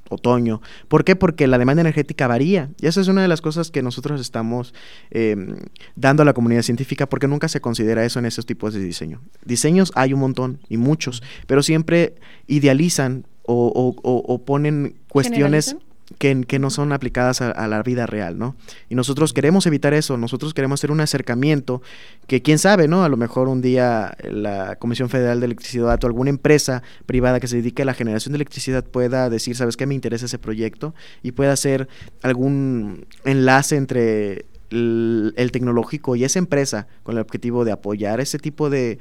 [0.09, 0.61] otoño.
[0.87, 1.15] ¿Por qué?
[1.15, 2.69] Porque la demanda energética varía.
[2.79, 4.73] Y esa es una de las cosas que nosotros estamos
[5.11, 5.57] em,
[5.95, 9.21] dando a la comunidad científica porque nunca se considera eso en esos tipos de diseño.
[9.45, 12.15] Diseños hay un montón y muchos, pero siempre
[12.47, 15.75] idealizan o, ponen cuestiones
[16.17, 18.55] que, no son aplicadas a, la vida real, ¿no?
[18.89, 21.81] Y nosotros queremos evitar eso, nosotros queremos hacer un acercamiento
[22.27, 23.03] que quién sabe, ¿no?
[23.03, 27.47] A lo mejor un día la Comisión Federal de Electricidad o alguna empresa privada que
[27.47, 29.85] se dedique a la generación de electricidad pueda decir, ¿sabes qué?
[29.85, 31.87] Me interesa ese proyecto y pueda hacer
[32.21, 38.69] algún enlace entre el, tecnológico y esa empresa con el objetivo de apoyar ese tipo
[38.69, 38.99] de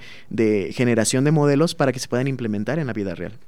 [0.73, 3.39] generación de modelos para que se puedan implementar en la vida real.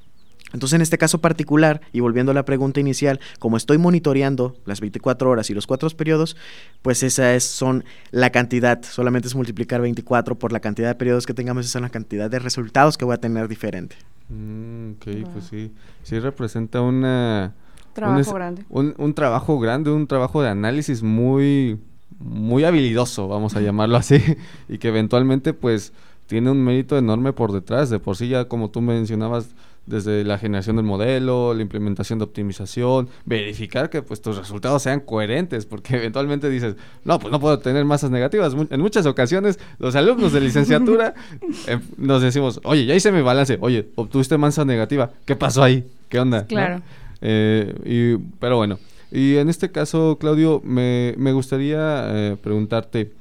[0.53, 4.81] Entonces, en este caso particular, y volviendo a la pregunta inicial, como estoy monitoreando las
[4.81, 6.37] 24 horas y los cuatro periodos,
[6.83, 11.27] pues esa es, son la cantidad, solamente es multiplicar 24 por la cantidad de periodos
[11.27, 13.97] que tengamos, esa es la cantidad de resultados que voy a tener diferente.
[14.29, 17.55] Mm, ok, pues sí, sí representa una...
[17.93, 18.65] Trabajo grande.
[18.69, 21.81] Un, un trabajo grande, un trabajo de análisis muy,
[22.21, 24.23] muy habilidoso, vamos a llamarlo así,
[24.69, 25.93] y que eventualmente pues
[26.27, 29.49] tiene un mérito enorme por detrás, de por sí ya como tú mencionabas,
[29.91, 35.01] desde la generación del modelo, la implementación de optimización, verificar que pues tus resultados sean
[35.01, 38.55] coherentes, porque eventualmente dices, no, pues no puedo tener masas negativas.
[38.71, 41.15] En muchas ocasiones los alumnos de licenciatura
[41.67, 45.85] em, nos decimos, oye, ya hice mi balance, oye, obtuviste masa negativa, ¿qué pasó ahí?
[46.09, 46.47] ¿Qué onda?
[46.47, 46.81] Claro.
[47.21, 48.79] Eh, y, pero bueno,
[49.13, 53.13] y en este caso, Claudio, me, me gustaría eh, preguntarte,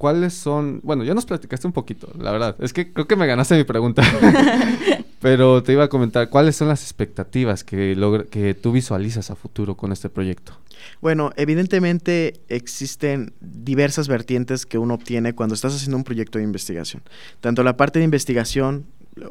[0.00, 0.80] ¿cuáles son?
[0.82, 2.56] Bueno, ya nos platicaste un poquito, la verdad.
[2.60, 4.02] Es que creo que me ganaste mi pregunta.
[5.20, 7.94] Pero te iba a comentar, ¿cuáles son las expectativas que,
[8.30, 10.54] que tú visualizas a futuro con este proyecto?
[11.02, 17.02] Bueno, evidentemente existen diversas vertientes que uno obtiene cuando estás haciendo un proyecto de investigación.
[17.42, 18.86] Tanto la parte de investigación,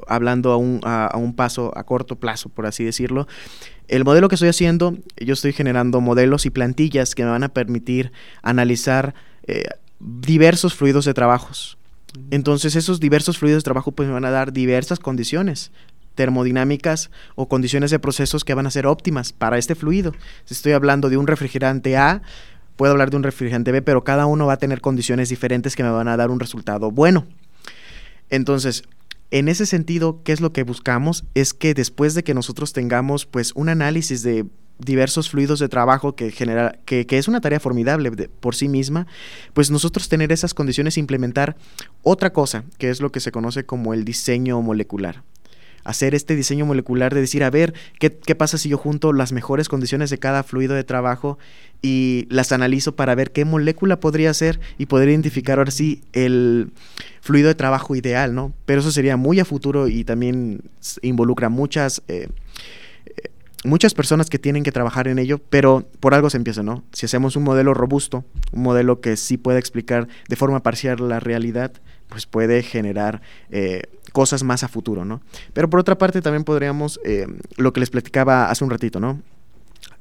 [0.06, 3.28] hablando a un, a, un paso a corto plazo, por así decirlo,
[3.88, 7.50] el modelo que estoy haciendo, yo estoy generando modelos y plantillas que me van a
[7.50, 8.12] permitir
[8.44, 9.16] analizar
[9.48, 9.64] eh,
[10.00, 11.78] diversos fluidos de trabajos.
[12.32, 15.72] Entonces esos diversos fluidos de trabajo pues me van a dar diversas condiciones
[16.16, 20.12] termodinámicas o condiciones de procesos que van a ser óptimas para este fluido.
[20.44, 22.22] Si estoy hablando de un refrigerante A,
[22.76, 25.84] puedo hablar de un refrigerante B, pero cada uno va a tener condiciones diferentes que
[25.84, 27.26] me van a dar un resultado bueno.
[28.30, 28.84] Entonces,
[29.32, 31.24] en ese sentido, ¿qué es lo que buscamos?
[31.36, 34.46] Es que después de que nosotros tengamos pues un análisis de
[34.80, 39.08] diversos fluidos de trabajo que genera, que, es una tarea formidable por sí misma,
[39.54, 41.58] pues nosotros tener esas condiciones e implementar
[42.02, 45.24] otra cosa, que es lo que se conoce como el diseño molecular
[45.86, 49.32] hacer este diseño molecular de decir, a ver, ¿qué, ¿qué, pasa si yo junto las
[49.32, 51.40] mejores condiciones de cada fluido de trabajo
[51.82, 56.72] y las analizo para ver qué molécula podría ser y poder identificar ahora sí el
[57.22, 58.54] fluido de trabajo ideal, ¿no?
[58.66, 60.62] Pero eso sería muy a futuro y también
[61.02, 62.02] involucra muchas...
[62.08, 62.28] Eh,
[63.64, 66.84] muchas personas que tienen que trabajar en ello, pero por algo se empieza, ¿no?
[66.94, 71.20] Si hacemos un modelo robusto, un modelo que sí puede explicar de forma parcial la
[71.20, 71.74] realidad,
[72.08, 75.22] pues puede generar eh, cosas más a futuro, ¿no?
[75.54, 79.22] Pero por otra parte también podríamos, eh, lo que les platicaba hace un ratito, ¿no?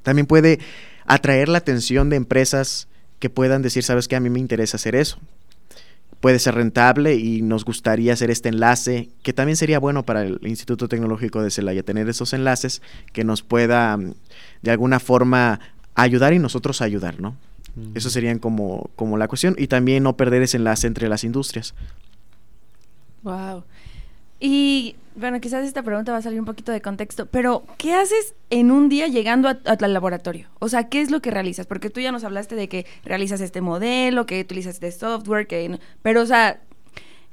[0.02, 0.60] También puede
[1.04, 4.94] atraer la atención de empresas que puedan decir, sabes que a mí me interesa hacer
[4.94, 5.18] eso.
[6.20, 10.40] Puede ser rentable y nos gustaría hacer este enlace, que también sería bueno para el
[10.42, 14.14] Instituto Tecnológico de Celaya, tener esos enlaces que nos pueda mm,
[14.62, 15.60] de alguna forma
[15.94, 17.36] ayudar y nosotros ayudar, ¿no?
[17.94, 21.74] Eso serían como, como la cuestión y también no perder ese enlace entre las industrias.
[23.22, 23.62] Wow.
[24.40, 28.34] Y bueno, quizás esta pregunta va a salir un poquito de contexto, pero ¿qué haces
[28.50, 30.48] en un día llegando al laboratorio?
[30.58, 31.66] O sea, ¿qué es lo que realizas?
[31.66, 35.78] Porque tú ya nos hablaste de que realizas este modelo, que utilizas este software, que...
[36.02, 36.60] Pero, o sea,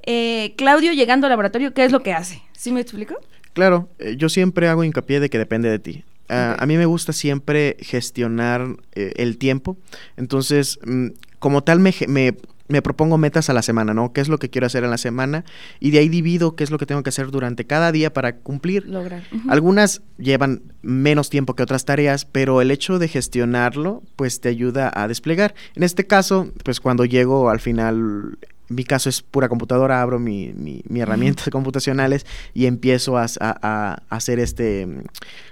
[0.06, 2.42] eh, Claudio llegando al laboratorio, ¿qué es lo que hace?
[2.54, 3.16] ¿Sí me explico?
[3.54, 6.04] Claro, eh, yo siempre hago hincapié de que depende de ti.
[6.28, 9.78] Ah, a mí me gusta siempre gestionar eh, el tiempo.
[10.18, 11.08] Entonces, mm,
[11.40, 12.36] como tal, me, me,
[12.68, 14.14] me propongo metas a la semana, ¿no?
[14.14, 15.46] ¿Qué es lo que quiero hacer en la semana?
[15.80, 18.38] Y de ahí divido qué es lo que tengo que hacer durante cada día para
[18.38, 18.88] cumplir.
[18.88, 19.24] Lograr.
[19.48, 24.92] Algunas llevan menos tiempo que otras tareas, pero el hecho de gestionarlo, pues te ayuda
[24.94, 25.54] a desplegar.
[25.76, 28.38] En este caso, pues cuando llego al final
[28.70, 34.02] mi caso es pura computadora, abro mi, mi, mi herramientas computacionales y empiezo a, a,
[34.10, 34.88] hacer este,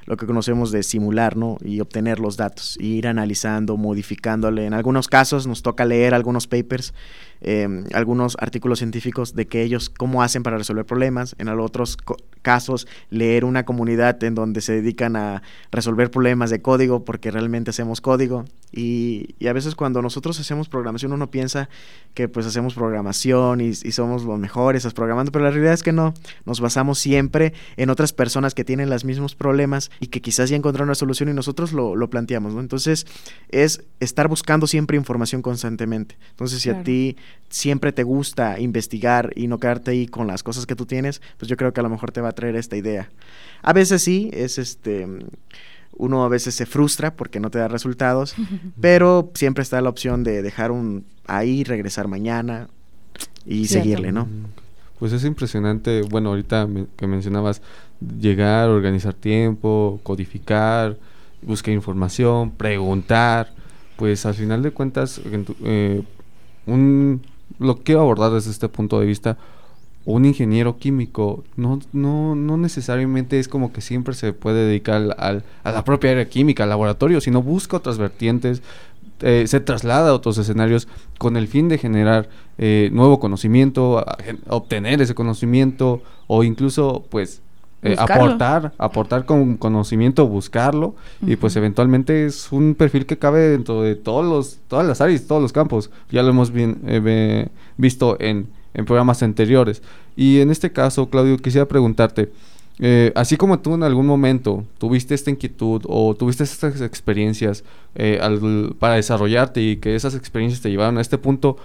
[0.05, 1.57] lo que conocemos de simular, ¿no?
[1.63, 4.65] Y obtener los datos, ir analizando, modificándole.
[4.65, 6.93] En algunos casos nos toca leer algunos papers
[7.45, 11.97] Em, algunos artículos científicos de que ellos cómo hacen para resolver problemas, en otros
[12.41, 17.71] casos leer una comunidad en donde se dedican a resolver problemas de código porque realmente
[17.71, 21.69] hacemos código y, a veces cuando nosotros hacemos programación uno piensa
[22.13, 26.13] que pues hacemos programación y, somos los mejores programando, pero la realidad es que no,
[26.45, 30.55] nos basamos siempre en otras personas que tienen los mismos problemas y que quizás ya
[30.55, 32.61] encontraron una solución y nosotros lo, lo planteamos, ¿no?
[32.61, 33.05] Entonces
[33.49, 36.17] es estar buscando siempre información constantemente.
[36.31, 37.17] Entonces si a ti
[37.49, 41.49] siempre te gusta investigar y no quedarte ahí con las cosas que tú tienes, pues
[41.49, 43.09] yo creo que a lo mejor te va a traer esta idea.
[43.61, 45.07] A veces sí, es este
[45.95, 48.35] uno a veces se frustra porque no te da resultados,
[48.81, 52.67] pero siempre está la opción de dejar un ahí, regresar mañana
[53.45, 54.27] y seguirle, ¿no?
[54.99, 56.67] Pues es impresionante, bueno, ahorita
[56.97, 57.61] que mencionabas
[58.19, 60.97] llegar, organizar tiempo, codificar,
[61.41, 63.51] buscar información, preguntar,
[63.97, 65.21] pues al final de cuentas
[65.63, 66.03] eh,
[66.65, 67.21] un,
[67.59, 69.37] lo quiero abordar desde este punto de vista.
[70.05, 75.45] Un ingeniero químico no, no, no necesariamente es como que siempre se puede dedicar al,
[75.63, 78.61] a la propia área química, al laboratorio, sino busca otras vertientes,
[79.21, 84.05] eh, se traslada a otros escenarios con el fin de generar eh, nuevo conocimiento,
[84.49, 87.41] obtener ese conocimiento o incluso pues
[87.85, 93.81] eh, aportar, aportar con conocimiento, buscarlo y pues eventualmente es un perfil que cabe dentro
[93.81, 95.89] de todos los, todas las áreas, todos los campos.
[96.09, 99.81] Ya lo hemos bien, eh, visto en, en, programas anteriores.
[100.15, 102.31] Y en este caso, Claudio, quisiera preguntarte,
[102.79, 107.65] eh, así como tú en algún momento tuviste esta inquietud o tuviste estas experiencias
[108.79, 111.57] para desarrollarte y que esas experiencias te llevaron a este punto,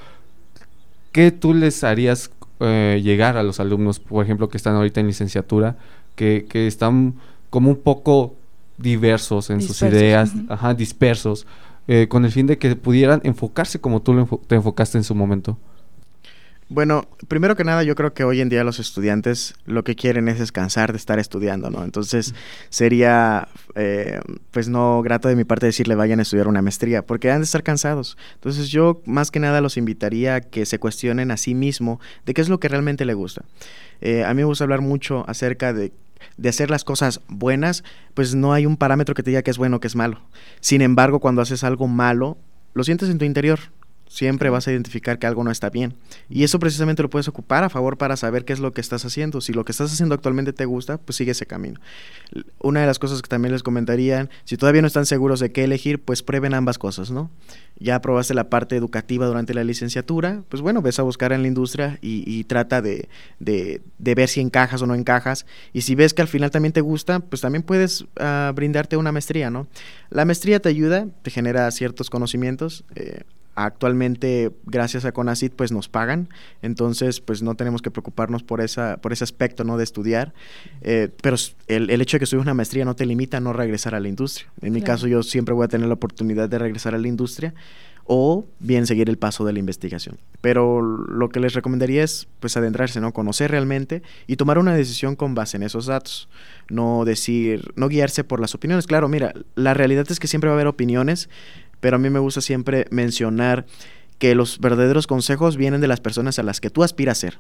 [1.13, 5.77] ¿qué tú les harías llegar a los alumnos, por ejemplo, que están ahorita en licenciatura,
[6.19, 7.15] que, están
[7.49, 8.35] como un poco
[8.77, 11.47] diversos en sus ideas, ajá, dispersos,
[11.87, 15.57] eh, con el fin de que pudieran enfocarse como tú te enfocaste en su momento.
[16.71, 20.29] Bueno, primero que nada, yo creo que hoy en día los estudiantes lo que quieren
[20.29, 21.83] es descansar de estar estudiando, ¿no?
[21.83, 22.35] Entonces
[22.69, 27.31] sería, eh, pues no grato de mi parte decirle vayan a estudiar una maestría, porque
[27.31, 28.19] han de estar cansados.
[28.35, 32.35] Entonces yo más que nada los invitaría a que se cuestionen a sí mismo de
[32.35, 33.47] qué es lo que realmente le gusta.
[34.03, 35.91] Eh, a mí me gusta hablar mucho acerca de
[36.37, 39.59] de hacer las cosas buenas, pues no hay un parámetro que te diga que es
[39.59, 40.23] bueno o que es malo.
[40.61, 42.39] Sin embargo, cuando haces algo malo,
[42.75, 43.59] lo sientes en tu interior.
[44.09, 45.95] Siempre vas a identificar que algo no está bien.
[46.31, 49.05] Y eso precisamente lo puedes ocupar a favor para saber qué es lo que estás
[49.05, 49.41] haciendo.
[49.41, 51.79] Si lo que estás haciendo actualmente te gusta, pues sigue ese camino.
[52.59, 55.65] Una de las cosas que también les comentarían, si todavía no están seguros de qué
[55.65, 57.31] elegir, pues prueben ambas cosas, ¿no?
[57.79, 61.49] Ya probaste la parte educativa durante la licenciatura, pues bueno, ves a buscar en la
[61.49, 65.47] industria y, trata de, de, ver si encajas o no encajas.
[65.73, 69.13] Y si ves que al final también te gusta, pues también puedes uh, brindarte una
[69.13, 69.69] maestría, ¿no?
[70.11, 72.85] La maestría te ayuda, te genera ciertos conocimientos.
[72.97, 73.23] Eh,
[73.65, 76.29] actualmente gracias a CONACIT pues nos pagan
[76.63, 80.33] entonces pues no tenemos que preocuparnos por esa por ese aspecto no de estudiar
[80.81, 81.37] eh, pero
[81.67, 84.01] el, el, hecho de que estudies una maestría no te limita a no regresar a
[84.01, 86.99] la industria en mi caso yo siempre voy a tener la oportunidad de regresar a
[86.99, 87.55] la industria
[88.11, 90.19] o bien seguir el paso de la investigación.
[90.41, 93.13] Pero lo que les recomendaría es pues adentrarse, ¿no?
[93.13, 96.31] Conocer realmente y tomar una decisión con base en esos datos.
[96.71, 98.87] No decir, no guiarse por las opiniones.
[98.87, 101.29] Claro, mira, la realidad es que siempre va a haber opiniones,
[101.81, 103.67] pero a mí me gusta siempre mencionar
[104.19, 107.39] que los verdaderos consejos vienen de las personas a las que tú aspiras a ser.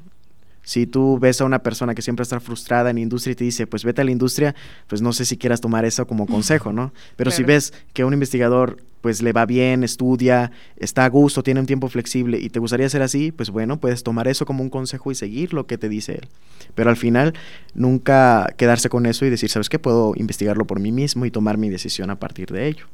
[0.62, 3.44] Si tú ves a una persona que siempre está frustrada en la industria y te
[3.44, 4.54] dice, pues vete a la industria,
[4.86, 6.92] pues no sé si quieras tomar eso como consejo, ¿no?
[7.16, 11.60] Pero si ves que un investigador pues le va bien, estudia, está a gusto, tiene
[11.60, 14.68] un tiempo flexible y te gustaría ser así, pues bueno, puedes tomar eso como un
[14.68, 16.28] consejo y seguir lo que te dice él.
[16.74, 17.32] Pero al final,
[17.74, 19.78] nunca quedarse con eso y decir, ¿sabes qué?
[19.78, 22.86] Puedo investigarlo por mí mismo y tomar mi decisión a partir de ello.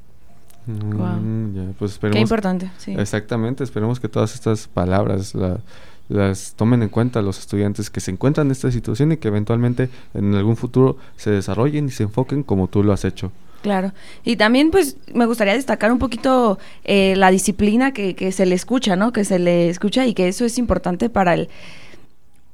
[0.67, 2.95] Mm, ya, pues Qué importante, sí.
[2.97, 5.61] Exactamente, esperemos que todas estas palabras la-
[6.09, 9.89] las tomen en cuenta los estudiantes que se encuentran en esta situación y que eventualmente
[10.13, 13.33] en algún futuro se desarrollen y se enfoquen como tú lo has hecho.
[13.63, 13.93] Claro.
[14.23, 18.55] Y también, pues, me gustaría destacar un poquito eh, la disciplina que, que se le
[18.55, 19.11] escucha, ¿no?
[19.13, 21.49] Que se le escucha y que eso es importante para el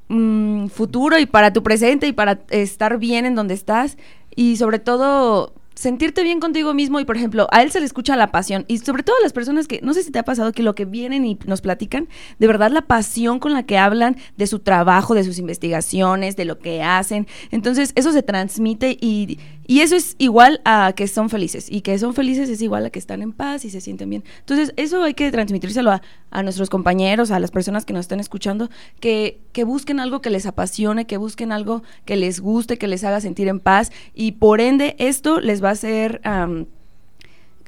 [0.08, 3.96] mm, futuro y para tu presente y para estar bien en donde estás.
[4.36, 8.14] Y sobre todo, sentirte bien contigo mismo y, por ejemplo, a él se le escucha
[8.14, 8.66] la pasión.
[8.68, 10.74] Y sobre todo a las personas que, no sé si te ha pasado que lo
[10.74, 12.06] que vienen y nos platican,
[12.38, 16.44] de verdad la pasión con la que hablan de su trabajo, de sus investigaciones, de
[16.44, 17.26] lo que hacen.
[17.50, 19.38] Entonces, eso se transmite y,
[19.70, 21.70] y eso es igual a que son felices.
[21.70, 24.24] Y que son felices es igual a que están en paz y se sienten bien.
[24.40, 26.02] Entonces, eso hay que transmitírselo a,
[26.32, 28.68] a nuestros compañeros, a las personas que nos están escuchando,
[28.98, 33.04] que, que busquen algo que les apasione, que busquen algo que les guste, que les
[33.04, 33.92] haga sentir en paz.
[34.12, 36.20] Y por ende, esto les va a hacer...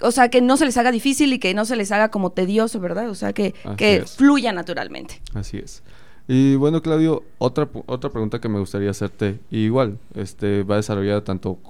[0.00, 2.30] o sea, que no se les haga difícil y que no se les haga como
[2.30, 3.10] tedioso, ¿verdad?
[3.10, 4.16] O sea, que, que es.
[4.16, 5.22] fluya naturalmente.
[5.34, 5.84] Así es.
[6.26, 11.22] Y bueno, Claudio, otra, otra pregunta que me gustaría hacerte, y igual, este, va desarrollada
[11.22, 11.60] tanto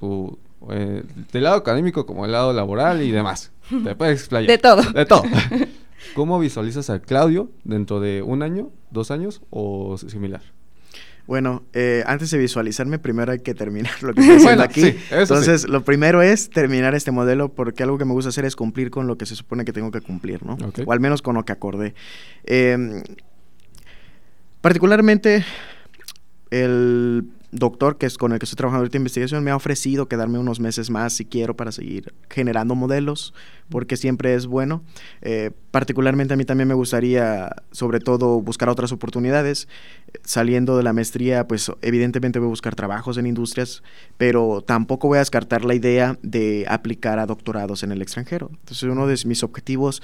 [0.00, 0.38] tu,
[0.70, 3.52] eh, del lado académico como del lado laboral y demás.
[3.84, 4.48] Te puedes explayar.
[4.50, 4.82] De todo.
[4.82, 5.22] De todo.
[6.14, 10.40] ¿Cómo visualizas a Claudio dentro de un año, dos años o similar?
[11.26, 14.80] Bueno, eh, antes de visualizarme, primero hay que terminar lo que estoy haciendo Bueno, aquí.
[14.80, 15.68] sí, eso Entonces, sí.
[15.68, 19.06] lo primero es terminar este modelo porque algo que me gusta hacer es cumplir con
[19.06, 20.56] lo que se supone que tengo que cumplir, ¿no?
[20.86, 21.94] O al menos con lo que acordé.
[22.44, 23.02] Eh,
[24.62, 25.44] particularmente,
[26.50, 30.08] el doctor que es con el que estoy trabajando ahorita en investigación me ha ofrecido
[30.08, 33.34] quedarme unos meses más si quiero para seguir generando modelos,
[33.68, 34.82] porque siempre es bueno.
[35.22, 39.68] Eh, particularmente a mí también me gustaría, sobre todo, buscar otras oportunidades.
[40.24, 43.82] Saliendo de la maestría, pues evidentemente voy a buscar trabajos en industrias,
[44.16, 48.50] pero tampoco voy a descartar la idea de aplicar a doctorados en el extranjero.
[48.52, 50.02] Entonces uno de mis objetivos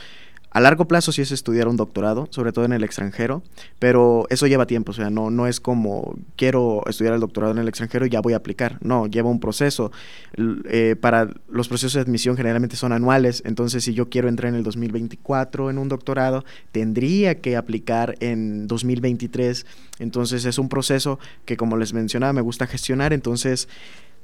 [0.57, 3.43] a largo plazo sí es estudiar un doctorado, sobre todo en el extranjero,
[3.79, 7.59] pero eso lleva tiempo, o sea, no, no es como quiero estudiar el doctorado en
[7.59, 9.93] el extranjero y ya voy a aplicar, no, lleva un proceso.
[10.39, 14.55] Eh, para los procesos de admisión generalmente son anuales, entonces si yo quiero entrar en
[14.55, 16.43] el 2024 en un doctorado,
[16.73, 19.67] tendría que aplicar en 2023,
[19.99, 23.69] entonces es un proceso que como les mencionaba me gusta gestionar, entonces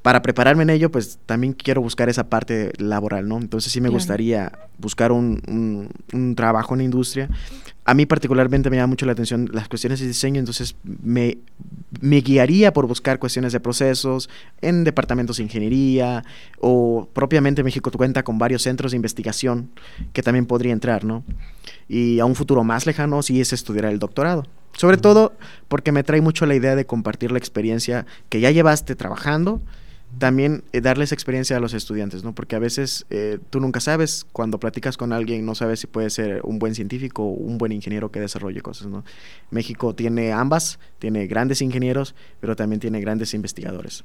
[0.02, 3.38] para prepararme en ello, pues también quiero buscar esa parte laboral, ¿no?
[3.38, 3.94] Entonces sí me Claro.
[3.98, 7.28] gustaría buscar un, un- un trabajo en la industria.
[7.84, 11.38] A mí particularmente me llama mucho la atención las cuestiones de diseño, entonces me,
[12.00, 14.28] me guiaría por buscar cuestiones de procesos
[14.60, 16.24] en departamentos de ingeniería
[16.60, 19.70] o propiamente México cuenta con varios centros de investigación
[20.12, 21.22] que también podría entrar, ¿no?
[21.88, 24.46] Y a un futuro más lejano sí es estudiar el doctorado.
[24.74, 25.34] Sobre todo
[25.68, 29.60] porque me trae mucho la idea de compartir la experiencia que ya llevaste trabajando,
[30.18, 32.34] también eh, darles experiencia a los estudiantes, ¿no?
[32.34, 36.10] Porque a veces eh, tú nunca sabes, cuando platicas con alguien, no sabes si puede
[36.10, 39.04] ser un buen científico o un buen ingeniero que desarrolle cosas, ¿no?
[39.50, 44.04] México tiene ambas, tiene grandes ingenieros, pero también tiene grandes investigadores.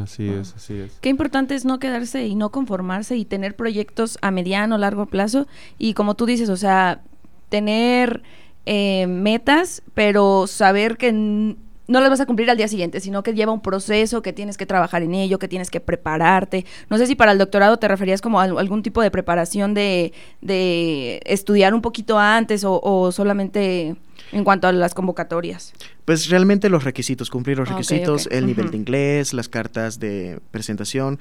[0.00, 0.40] Así Wow.
[0.40, 0.92] es, así es.
[1.00, 5.06] Qué importante es no quedarse y no conformarse y tener proyectos a mediano o largo
[5.06, 5.48] plazo.
[5.78, 7.02] Y como tú dices, o sea,
[7.48, 8.22] tener
[8.66, 11.56] eh, metas, pero saber que
[11.90, 14.56] no las vas a cumplir al día siguiente, sino que lleva un proceso, que tienes
[14.56, 16.64] que trabajar en ello, que tienes que prepararte.
[16.88, 19.74] No sé si para el doctorado te referías como a al- algún tipo de preparación
[19.74, 23.96] de, de estudiar un poquito antes o, o solamente
[24.32, 25.72] en cuanto a las convocatorias.
[26.04, 30.40] Pues realmente los requisitos, cumplir los Ah, requisitos, el nivel de inglés, las cartas de
[30.50, 31.18] presentación,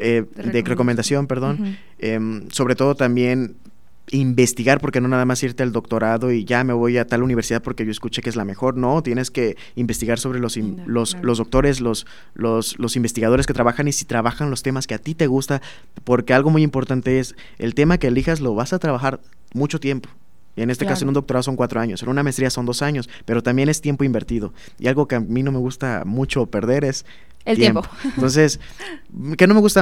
[0.00, 1.76] eh, De recomendación, perdón.
[1.98, 3.56] Em, sobre todo también
[4.10, 7.62] investigar, porque no nada más irte al doctorado y ya me voy a tal universidad
[7.62, 11.12] porque yo escuché que es la mejor, no, tienes que investigar sobre los, in- los,
[11.12, 11.26] claro.
[11.26, 14.98] los doctores, los, los, los investigadores que trabajan y si trabajan los temas que a
[14.98, 15.60] ti te gusta,
[16.04, 19.20] porque algo muy importante es, el tema que elijas lo vas a trabajar
[19.54, 20.08] mucho tiempo.
[20.54, 22.80] Y en este caso, en un doctorado son cuatro años, en una maestría son dos
[22.80, 24.54] años, pero también es tiempo invertido.
[24.78, 27.04] Y algo que a mí no me gusta mucho perder es
[27.46, 27.82] El tiempo.
[28.04, 28.60] entonces,
[29.38, 29.80] que no me gusta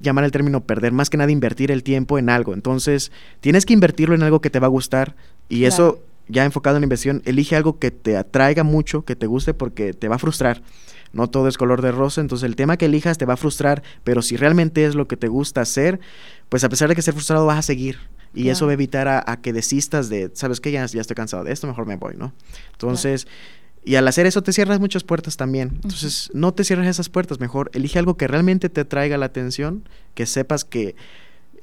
[0.00, 2.54] llamar el término perder, más que nada invertir el tiempo en algo.
[2.54, 5.16] Entonces, tienes que invertirlo en algo que te va a gustar
[5.48, 5.74] y Claro.
[5.74, 9.52] eso ya enfocado en la inversión, elige algo que te atraiga mucho, que te guste
[9.52, 10.62] porque te va a frustrar.
[11.12, 13.82] No todo es color de rosa, entonces el tema que elijas te va a frustrar,
[14.02, 16.00] pero si realmente es lo que te gusta hacer,
[16.48, 17.98] pues a pesar de que estés frustrado vas a seguir.
[18.34, 20.72] Y eso va a evitar a, a que desistas de, ¿sabes qué?
[20.72, 22.32] Ya, ya estoy cansado de esto, mejor me voy, ¿no?
[22.72, 23.26] Entonces,
[23.84, 25.72] Y al hacer eso te cierras muchas puertas también.
[25.74, 29.88] Entonces, no te cierres esas puertas, mejor elige algo que realmente te traiga la atención,
[30.14, 30.94] que sepas que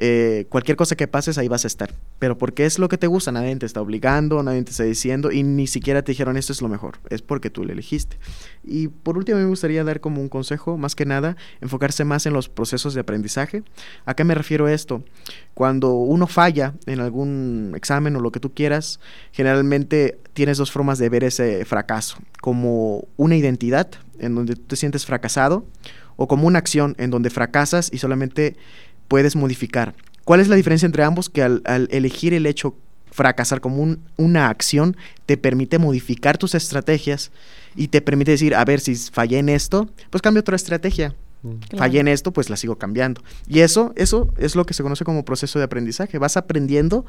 [0.01, 1.93] eh, cualquier cosa que pases ahí vas a estar.
[2.19, 5.29] Pero porque es lo que te gusta, nadie te está obligando, nadie te está diciendo
[5.29, 8.17] y ni siquiera te dijeron esto es lo mejor, es porque tú le elegiste.
[8.63, 12.31] Y por último me gustaría dar como un consejo, más que nada, enfocarse más en
[12.31, 13.63] los procesos de aprendizaje.
[14.05, 15.03] ¿A qué me refiero esto?
[15.53, 19.01] Cuando uno falla en algún examen o lo que tú quieras,
[19.33, 24.75] generalmente tienes dos formas de ver ese fracaso, como una identidad en donde tú te
[24.77, 25.65] sientes fracasado
[26.21, 28.57] o como una acción en donde fracasas y solamente
[29.09, 29.93] puedes modificar.
[30.23, 31.29] ¿Cuál es la diferencia entre ambos?
[31.29, 32.77] Que al, elegir el hecho
[33.11, 34.95] fracasar como una acción
[35.25, 37.31] te permite modificar tus estrategias
[37.75, 41.15] y te permite decir, a ver, si fallé en esto, pues cambio otra estrategia.
[41.41, 41.77] Mm.
[41.77, 43.21] Fallé en esto, pues la sigo cambiando.
[43.47, 46.17] Y eso, eso es lo que se conoce como proceso de aprendizaje.
[46.19, 47.05] Vas aprendiendo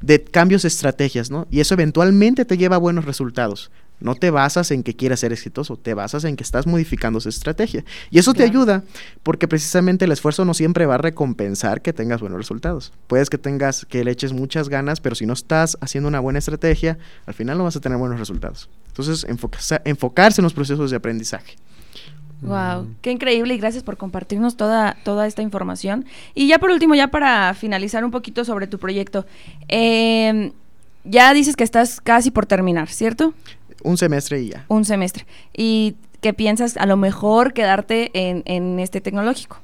[0.00, 1.46] de cambios de estrategias, ¿no?
[1.50, 3.70] Y eso eventualmente te lleva a buenos resultados.
[4.00, 7.28] No te basas en que quieras ser exitoso, te basas en que estás modificando esa
[7.28, 7.84] estrategia.
[8.10, 8.82] Y eso te ayuda
[9.22, 12.92] porque precisamente el esfuerzo no siempre va a recompensar que tengas buenos resultados.
[13.06, 16.38] Puedes que tengas, que le eches muchas ganas, pero si no estás haciendo una buena
[16.38, 18.68] estrategia, al final no vas a tener buenos resultados.
[18.88, 19.26] Entonces,
[19.84, 21.56] enfocarse en los procesos de aprendizaje.
[22.42, 22.96] Wow, mm.
[23.02, 26.06] qué increíble y gracias por compartirnos toda, toda esta información.
[26.34, 29.26] Y ya por último, ya para finalizar un poquito sobre tu proyecto,
[29.68, 30.52] em,
[31.04, 33.34] ya dices que estás casi por terminar, ¿cierto?
[33.82, 34.64] Un semestre y ya.
[34.68, 35.26] Un semestre.
[35.56, 39.60] ¿Y qué piensas a lo mejor quedarte en, en este tecnológico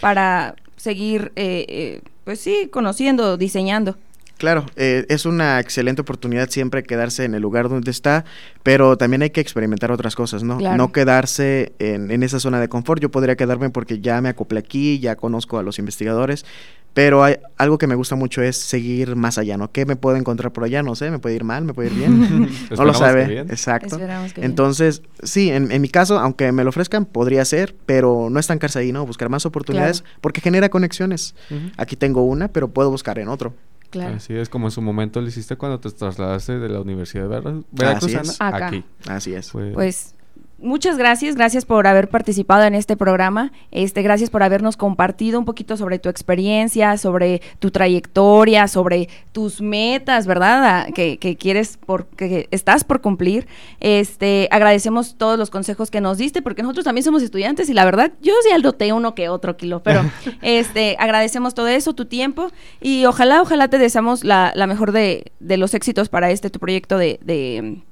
[0.00, 3.96] para seguir, eh, eh, pues sí, conociendo, diseñando?
[4.42, 8.24] Claro, eh, es una excelente oportunidad siempre quedarse en el lugar donde está,
[8.64, 10.58] pero también hay que experimentar otras cosas, ¿no?
[10.58, 13.00] No quedarse en, en, esa zona de confort.
[13.00, 16.44] Yo podría quedarme porque ya me acoplé aquí, ya conozco a los investigadores,
[16.92, 19.70] pero hay, algo que me gusta mucho es seguir más allá, ¿no?
[19.70, 20.82] ¿Qué me puedo encontrar por allá?
[20.82, 22.50] No sé, me puede ir mal, me puede ir bien.
[22.76, 23.42] no lo sabe.
[23.42, 23.96] Exacto.
[24.38, 28.80] Entonces, sí, en, en, mi caso, aunque me lo ofrezcan, podría ser, pero no estancarse
[28.80, 29.06] ahí, ¿no?
[29.06, 31.36] Buscar más oportunidades porque genera conexiones.
[31.76, 33.54] Aquí tengo una, pero puedo buscar en otro.
[33.92, 34.16] Claro.
[34.16, 37.62] Así es como en su momento lo hiciste cuando te trasladaste de la Universidad de
[37.70, 38.84] Veracruz aquí.
[39.06, 39.50] Así es.
[39.50, 40.14] pues
[40.62, 45.44] muchas gracias, gracias por haber participado en este programa, este, gracias por habernos compartido un
[45.44, 50.64] poquito sobre tu experiencia, sobre tu trayectoria, sobre tus metas, ¿verdad?
[50.64, 53.46] Ah, que, quieres, por, que estás por cumplir.
[53.80, 57.84] Este, agradecemos todos los consejos que nos diste, porque nosotros también somos estudiantes y la
[57.84, 60.02] verdad, yo sí aldoté uno que otro kilo, pero
[60.42, 62.50] este, agradecemos todo eso, tu tiempo,
[62.80, 67.18] y ojalá, ojalá te deseamos la, mejor de, los éxitos para este tu proyecto de
[67.20, 67.82] de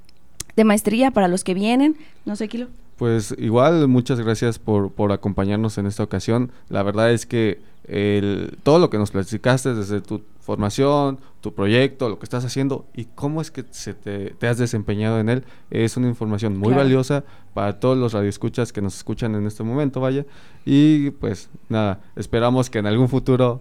[0.64, 1.96] maestría para los que vienen.
[2.24, 2.68] No sé, Kilo.
[2.96, 6.53] Pues igual, muchas gracias por, por acompañarnos en esta ocasión.
[6.68, 12.09] La verdad es que el, todo lo que nos platicaste desde tu formación, tu proyecto,
[12.09, 15.96] lo que estás haciendo y cómo es que se te, has desempeñado en él, es
[15.96, 17.24] una información muy valiosa
[17.55, 20.24] para todos los radioescuchas que nos escuchan en este momento, vaya.
[20.64, 23.61] Y pues nada, esperamos que en algún futuro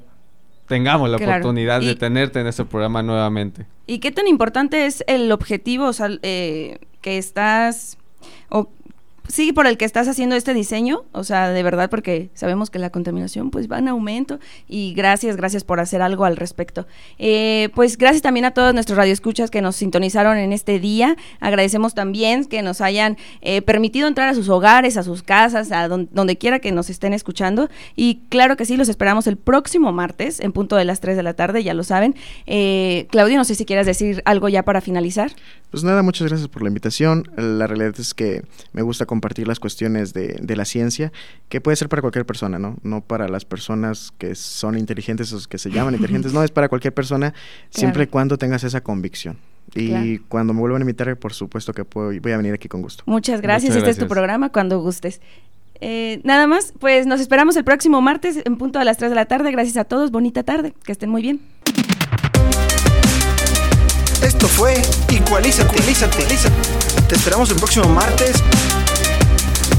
[0.70, 3.65] tengamos la oportunidad de tenerte en este programa nuevamente.
[3.88, 7.97] ¿Y qué tan importante es el objetivo o sea, eh, que estás
[8.49, 8.70] o
[9.30, 12.80] sí por el que estás haciendo este diseño, o sea, de verdad, porque sabemos que
[12.80, 16.88] la contaminación pues va en aumento y gracias, gracias por hacer algo al respecto.
[17.19, 21.15] Eh, pues gracias también a todos nuestros radioescuchas que nos sintonizaron en este día.
[21.39, 25.88] Agradecemos también que nos hayan eh, permitido entrar a sus hogares, a sus casas, a
[25.88, 27.69] donde quiera que nos estén escuchando.
[27.95, 31.23] Y claro que sí, los esperamos el próximo martes en punto de las 3 de
[31.23, 32.15] la tarde, ya lo saben.
[32.47, 35.32] Eh, Claudio, no sé si quieras decir algo ya para finalizar.
[35.69, 37.30] Pues nada, muchas gracias por la invitación.
[37.38, 41.11] La realidad es que me gusta compartir las cuestiones de, de, la ciencia,
[41.47, 42.78] que puede ser para cualquier persona, ¿no?
[42.84, 46.70] No para las personas que son inteligentes o que se llaman inteligentes, no, es para
[46.70, 47.34] cualquier persona,
[47.70, 49.38] siempre y cuando tengas esa convicción.
[49.76, 52.82] Y cuando me vuelvan a invitar, por supuesto que puedo, voy a venir aquí con
[52.82, 53.03] gusto.
[53.05, 55.22] Muchas gracias, este es tu programa, cuando gustes.
[55.82, 59.15] Eh, nada más, pues nos esperamos el próximo martes en punto a las 3 de
[59.15, 59.51] la tarde.
[59.51, 61.39] Gracias a todos, bonita tarde, que estén muy bien.
[64.22, 64.74] Esto fue
[65.09, 66.26] Igualízate, Igualízate,
[67.07, 68.43] Te esperamos el próximo martes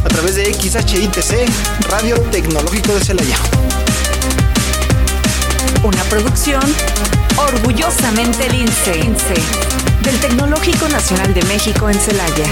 [0.04, 1.48] a través de XHITC,
[1.88, 3.36] Radio Tecnológico de Celaya.
[5.82, 6.62] Una producción
[7.36, 9.02] orgullosamente lince
[10.02, 12.50] del Tecnológico Nacional de México en Celaya.